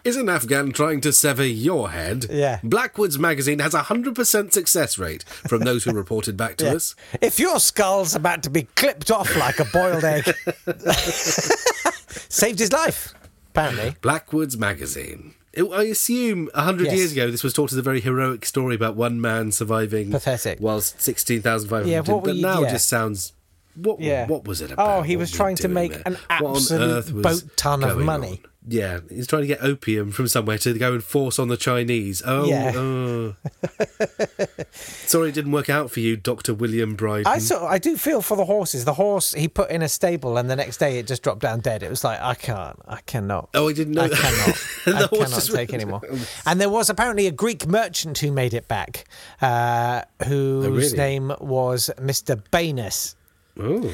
Is 0.04 0.16
an 0.16 0.28
Afghan 0.28 0.72
trying 0.72 1.00
to 1.02 1.12
sever 1.12 1.44
your 1.46 1.90
head? 1.90 2.26
Yeah. 2.30 2.60
Blackwood's 2.62 3.18
magazine 3.18 3.58
has 3.60 3.74
a 3.74 3.82
hundred 3.84 4.14
percent 4.14 4.52
success 4.52 4.98
rate 4.98 5.24
from 5.24 5.60
those 5.62 5.84
who 5.84 5.92
reported 5.92 6.36
back 6.36 6.56
to 6.56 6.64
Yeah. 6.66 6.74
us. 6.74 6.94
If 7.20 7.38
your 7.38 7.60
skull's 7.60 8.14
about 8.14 8.42
to 8.44 8.50
be 8.50 8.62
clipped 8.74 9.10
off 9.10 9.34
like 9.36 9.60
a 9.60 9.64
boiled 9.66 10.04
egg, 10.04 10.24
saved 12.28 12.58
his 12.58 12.72
life. 12.72 13.14
Apparently, 13.50 13.96
Blackwood's 14.00 14.56
magazine. 14.56 15.34
It- 15.52 15.64
I 15.70 15.82
assume 15.84 16.48
a 16.54 16.62
hundred 16.62 16.86
Yes. 16.86 16.96
years 16.96 17.12
ago, 17.12 17.30
this 17.30 17.42
was 17.42 17.52
taught 17.52 17.70
as 17.72 17.78
a 17.78 17.82
very 17.82 18.00
heroic 18.00 18.46
story 18.46 18.74
about 18.74 18.96
one 18.96 19.20
man 19.20 19.52
surviving, 19.52 20.10
Pathetic. 20.10 20.58
whilst 20.60 21.00
sixteen 21.02 21.42
thousand 21.42 21.68
five 21.68 21.80
hundred. 21.82 21.90
Yeah, 21.92 22.00
what 22.00 22.24
but 22.24 22.36
you- 22.36 22.42
now 22.42 22.62
yeah. 22.62 22.70
just 22.70 22.88
sounds. 22.88 23.34
What? 23.74 24.00
Yeah. 24.00 24.26
What 24.26 24.46
was 24.46 24.60
it 24.62 24.70
oh, 24.70 24.74
about? 24.74 24.98
Oh, 24.98 25.02
he 25.02 25.16
What 25.16 25.20
was 25.20 25.30
trying 25.32 25.56
to 25.56 25.68
make 25.68 25.92
there? 25.92 26.02
an 26.06 26.18
absolute 26.28 27.22
boat 27.22 27.44
ton 27.56 27.84
of 27.84 27.98
money. 27.98 28.40
on? 28.44 28.50
Yeah, 28.68 29.00
he's 29.08 29.26
trying 29.26 29.42
to 29.42 29.48
get 29.48 29.60
opium 29.60 30.12
from 30.12 30.28
somewhere 30.28 30.56
to 30.58 30.72
go 30.78 30.92
and 30.92 31.02
force 31.02 31.40
on 31.40 31.48
the 31.48 31.56
Chinese. 31.56 32.22
Oh, 32.24 32.44
Yeah. 32.46 32.72
oh. 32.76 33.34
sorry, 34.72 35.30
it 35.30 35.34
didn't 35.34 35.52
work 35.52 35.68
out 35.68 35.90
for 35.90 36.00
you, 36.00 36.16
Doctor 36.16 36.54
William 36.54 36.94
Brydon. 36.94 37.26
I 37.26 37.38
sort 37.38 37.62
I 37.64 37.78
do 37.78 37.96
feel 37.96 38.22
for 38.22 38.36
the 38.36 38.44
horses. 38.44 38.84
The 38.84 38.94
horse 38.94 39.32
he 39.34 39.48
put 39.48 39.70
in 39.70 39.82
a 39.82 39.88
stable, 39.88 40.36
and 40.36 40.48
the 40.50 40.56
next 40.56 40.76
day 40.78 40.98
it 40.98 41.06
just 41.06 41.22
dropped 41.22 41.40
down 41.40 41.60
dead. 41.60 41.82
It 41.82 41.90
was 41.90 42.04
like 42.04 42.20
I 42.20 42.34
can't, 42.34 42.78
I 42.86 43.00
cannot. 43.00 43.50
Oh, 43.54 43.68
I 43.68 43.72
didn't 43.72 43.94
know 43.94 44.02
I 44.02 44.08
that. 44.08 44.18
cannot. 44.18 44.66
The 44.84 45.08
I 45.12 45.24
cannot 45.24 45.42
take 45.44 45.74
anymore. 45.74 46.02
And 46.46 46.60
there 46.60 46.70
was 46.70 46.90
apparently 46.90 47.26
a 47.26 47.32
Greek 47.32 47.66
merchant 47.66 48.18
who 48.18 48.30
made 48.32 48.54
it 48.54 48.68
back, 48.68 49.04
uh, 49.40 50.02
whose 50.26 50.66
Oh, 50.66 50.70
really? 50.70 50.96
name 50.96 51.32
was 51.40 51.90
Mr. 51.98 52.40
Banus. 52.50 53.14
Oh. 53.58 53.92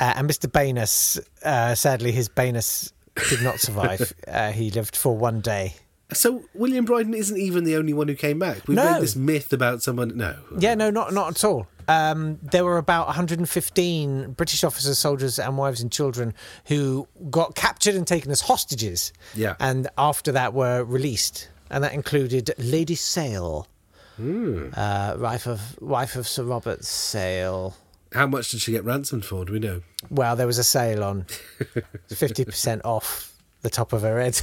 Uh, 0.00 0.12
and 0.16 0.28
Mr. 0.28 0.50
Banus, 0.50 1.20
uh, 1.44 1.74
sadly, 1.76 2.10
his 2.10 2.28
Banus 2.28 2.92
did 3.30 3.42
not 3.42 3.60
survive. 3.60 4.12
uh, 4.28 4.52
he 4.52 4.70
lived 4.70 4.96
for 4.96 5.16
one 5.16 5.40
day. 5.40 5.74
So 6.12 6.44
William 6.54 6.84
Brydon 6.84 7.14
isn't 7.14 7.38
even 7.38 7.64
the 7.64 7.76
only 7.76 7.92
one 7.94 8.08
who 8.08 8.14
came 8.14 8.38
back. 8.38 8.68
We've 8.68 8.76
No. 8.76 8.92
made 8.94 9.02
this 9.02 9.16
myth 9.16 9.52
about 9.52 9.82
someone. 9.82 10.16
No. 10.16 10.36
Yeah, 10.58 10.74
no, 10.74 10.90
not 10.90 11.12
not 11.14 11.30
at 11.30 11.44
all. 11.44 11.66
Um, 11.88 12.38
there 12.42 12.64
were 12.64 12.78
about 12.78 13.06
115 13.08 14.32
British 14.32 14.64
officers, 14.64 14.98
soldiers, 14.98 15.38
and 15.38 15.56
wives 15.58 15.80
and 15.80 15.90
children 15.92 16.34
who 16.66 17.08
got 17.30 17.54
captured 17.54 17.94
and 17.94 18.06
taken 18.06 18.30
as 18.30 18.42
hostages. 18.42 19.12
Yeah. 19.34 19.56
and 19.60 19.88
after 19.98 20.32
that 20.32 20.54
were 20.54 20.84
released, 20.84 21.48
and 21.70 21.82
that 21.84 21.92
included 21.92 22.52
Lady 22.58 22.94
Sale, 22.94 23.66
Hmm. 24.16 24.68
uh, 24.74 25.16
wife 25.18 25.46
of 25.46 25.60
wife 25.80 26.14
of 26.16 26.28
Sir 26.28 26.44
Robert 26.44 26.84
Sale. 26.84 27.76
How 28.14 28.28
much 28.28 28.52
did 28.52 28.60
she 28.60 28.70
get 28.70 28.84
ransomed 28.84 29.24
for? 29.24 29.44
Do 29.44 29.52
we 29.52 29.58
know? 29.58 29.82
Well, 30.08 30.36
there 30.36 30.46
was 30.46 30.58
a 30.58 30.64
sale 30.64 31.02
on 31.02 31.24
50% 32.08 32.80
off 32.84 33.34
the 33.62 33.70
top 33.70 33.92
of 33.92 34.02
her 34.02 34.20
head. 34.20 34.40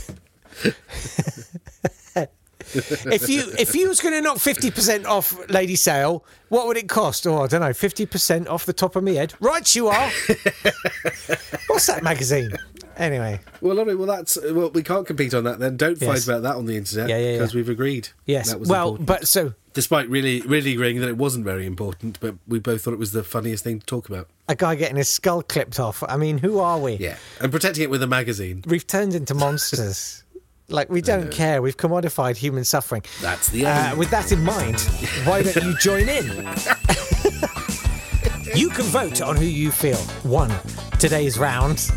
if 2.73 3.29
you 3.29 3.43
if 3.57 3.73
you 3.73 3.87
was 3.87 4.01
going 4.01 4.13
to 4.13 4.21
knock 4.21 4.37
50% 4.37 5.05
off 5.05 5.49
Lady 5.49 5.77
Sale, 5.77 6.25
what 6.49 6.67
would 6.67 6.75
it 6.75 6.89
cost? 6.89 7.25
Oh, 7.25 7.43
I 7.43 7.47
don't 7.47 7.61
know, 7.61 7.69
50% 7.69 8.49
off 8.49 8.65
the 8.65 8.73
top 8.73 8.97
of 8.97 9.05
my 9.05 9.11
head. 9.11 9.33
Right 9.39 9.73
you 9.73 9.87
are. 9.87 10.11
What's 11.67 11.87
that 11.87 12.01
magazine? 12.03 12.51
Anyway, 12.97 13.39
Well. 13.61 13.83
Well, 13.85 14.05
that's 14.07 14.37
well. 14.51 14.69
We 14.71 14.83
can't 14.83 15.05
compete 15.07 15.33
on 15.33 15.43
that. 15.45 15.59
Then 15.59 15.77
don't 15.77 15.97
fight 15.97 16.23
about 16.23 16.43
that 16.43 16.55
on 16.55 16.65
the 16.65 16.75
internet. 16.77 17.09
Yeah, 17.09 17.17
yeah, 17.17 17.25
yeah. 17.31 17.37
Because 17.39 17.55
we've 17.55 17.69
agreed. 17.69 18.09
yes. 18.25 18.49
That 18.49 18.59
was 18.59 18.69
Well, 18.69 18.89
important. 18.89 19.07
but 19.07 19.27
so 19.27 19.53
despite 19.73 20.09
really, 20.09 20.41
really 20.41 20.73
agreeing 20.73 20.99
that 20.99 21.07
it 21.07 21.17
wasn't 21.17 21.45
very 21.45 21.65
important, 21.65 22.19
but 22.19 22.35
we 22.47 22.59
both 22.59 22.81
thought 22.83 22.93
it 22.93 22.99
was 22.99 23.13
the 23.13 23.23
funniest 23.23 23.63
thing 23.63 23.79
to 23.79 23.85
talk 23.85 24.09
about. 24.09 24.27
a 24.49 24.55
guy 24.55 24.75
getting 24.75 24.97
his 24.97 25.07
skull 25.09 25.41
clipped 25.41 25.79
off. 25.79 26.03
I 26.09 26.17
mean, 26.17 26.37
who 26.39 26.59
are 26.59 26.77
we? 26.79 26.93
Yeah, 26.95 27.15
and 27.39 27.51
protecting 27.51 27.83
it 27.83 27.89
with 27.89 28.03
a 28.03 28.07
magazine. 28.07 28.63
We've 28.67 28.85
turned 28.85 29.15
into 29.15 29.33
monsters. 29.33 30.23
Like 30.69 30.89
we 30.89 31.01
don't 31.01 31.29
care. 31.33 31.61
We've 31.61 31.75
commodified 31.75 32.37
human 32.37 32.63
suffering. 32.63 33.03
That's 33.21 33.49
the 33.49 33.65
Uh, 33.65 33.93
with 33.97 34.09
that 34.11 34.31
in 34.31 34.41
mind, 34.41 34.79
why 35.25 35.43
don't 35.43 35.61
you 35.65 35.77
join 35.79 36.07
in? 36.07 36.25
you 38.55 38.69
can 38.69 38.85
vote 38.85 39.21
on 39.21 39.35
who 39.35 39.43
you 39.43 39.69
feel 39.69 39.99
won 40.23 40.49
today's 40.97 41.37
round 41.37 41.91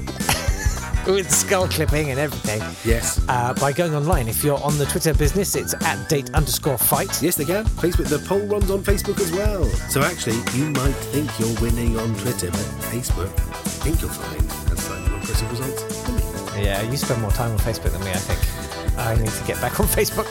with 1.07 1.31
skull 1.31 1.69
clipping 1.69 2.11
and 2.11 2.19
everything 2.19 2.61
yes. 2.85 3.25
uh, 3.29 3.55
by 3.55 3.73
going 3.73 3.95
online. 3.95 4.29
If 4.29 4.43
you're 4.43 4.63
on 4.63 4.79
the 4.79 4.87
Twitter 4.87 5.15
business, 5.15 5.55
it's 5.55 5.75
at 5.75 6.09
date 6.09 6.33
underscore 6.35 6.79
fight. 6.79 7.23
Yes, 7.23 7.37
they 7.37 7.45
can. 7.45 7.65
Facebook. 7.65 8.09
The 8.09 8.19
poll 8.21 8.47
runs 8.47 8.71
on 8.71 8.83
Facebook 8.83 9.21
as 9.21 9.33
well. 9.33 9.65
So 9.91 10.03
actually, 10.03 10.37
you 10.59 10.71
might 10.71 10.97
think 11.13 11.31
you're 11.39 11.61
winning 11.61 11.99
on 11.99 12.15
Twitter, 12.17 12.51
but 12.51 12.67
Facebook, 12.91 13.31
I 13.31 13.69
think 13.85 14.01
you'll 14.01 14.11
find 14.11 14.51
has 14.69 14.79
slightly 14.81 15.09
more 15.09 15.19
impressive 15.19 15.51
results 15.51 16.03
than 16.03 16.17
me. 16.17 16.65
Yeah, 16.65 16.83
you 16.83 16.97
spend 16.97 17.21
more 17.21 17.31
time 17.31 17.53
on 17.53 17.59
Facebook 17.59 17.93
than 17.93 18.05
me, 18.05 18.11
I 18.11 18.15
think. 18.15 18.64
I 18.97 19.17
need 19.17 19.29
to 19.31 19.45
get 19.45 19.61
back 19.61 19.81
on 19.81 19.87
Facebook. 19.87 20.25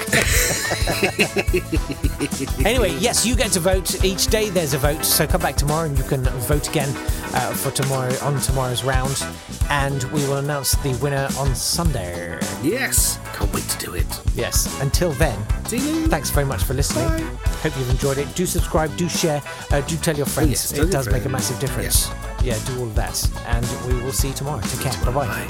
anyway, 2.65 2.95
yes, 2.97 3.25
you 3.25 3.35
get 3.35 3.51
to 3.51 3.59
vote 3.59 4.03
each 4.03 4.27
day. 4.27 4.49
There's 4.49 4.73
a 4.73 4.77
vote, 4.77 5.03
so 5.03 5.27
come 5.27 5.41
back 5.41 5.55
tomorrow 5.55 5.85
and 5.87 5.97
you 5.97 6.03
can 6.03 6.23
vote 6.23 6.67
again 6.69 6.89
uh, 7.33 7.53
for 7.53 7.71
tomorrow 7.71 8.13
on 8.21 8.39
tomorrow's 8.39 8.83
round, 8.83 9.23
and 9.69 10.03
we 10.05 10.21
will 10.27 10.37
announce 10.37 10.75
the 10.77 10.93
winner 11.01 11.27
on 11.37 11.53
Sunday. 11.55 12.39
Yes. 12.61 13.19
Can't 13.33 13.53
wait 13.53 13.63
to 13.63 13.85
do 13.85 13.93
it. 13.95 14.21
Yes. 14.35 14.79
Until 14.81 15.11
then, 15.13 15.37
See 15.67 15.77
you. 15.77 16.07
thanks 16.07 16.29
very 16.29 16.45
much 16.45 16.63
for 16.63 16.73
listening. 16.73 17.07
Bye. 17.07 17.39
Hope 17.63 17.77
you've 17.77 17.89
enjoyed 17.89 18.17
it. 18.17 18.33
Do 18.35 18.45
subscribe. 18.45 18.95
Do 18.97 19.09
share. 19.09 19.41
Uh, 19.71 19.81
do 19.81 19.97
tell 19.97 20.15
your 20.15 20.25
friends. 20.25 20.49
yes, 20.51 20.69
tell 20.69 20.79
it 20.79 20.83
your 20.83 20.91
does 20.91 21.09
make 21.11 21.25
a 21.25 21.29
massive 21.29 21.59
difference. 21.59 22.09
Yeah, 22.43 22.57
do 22.65 22.79
all 22.79 22.85
of 22.87 22.95
that, 22.95 23.29
and 23.47 23.65
we 23.87 24.01
will 24.03 24.11
see 24.11 24.29
you 24.29 24.33
tomorrow. 24.33 24.61
Take 24.61 24.81
care. 24.91 25.05
Bye. 25.11 25.47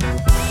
Bye. 0.00 0.44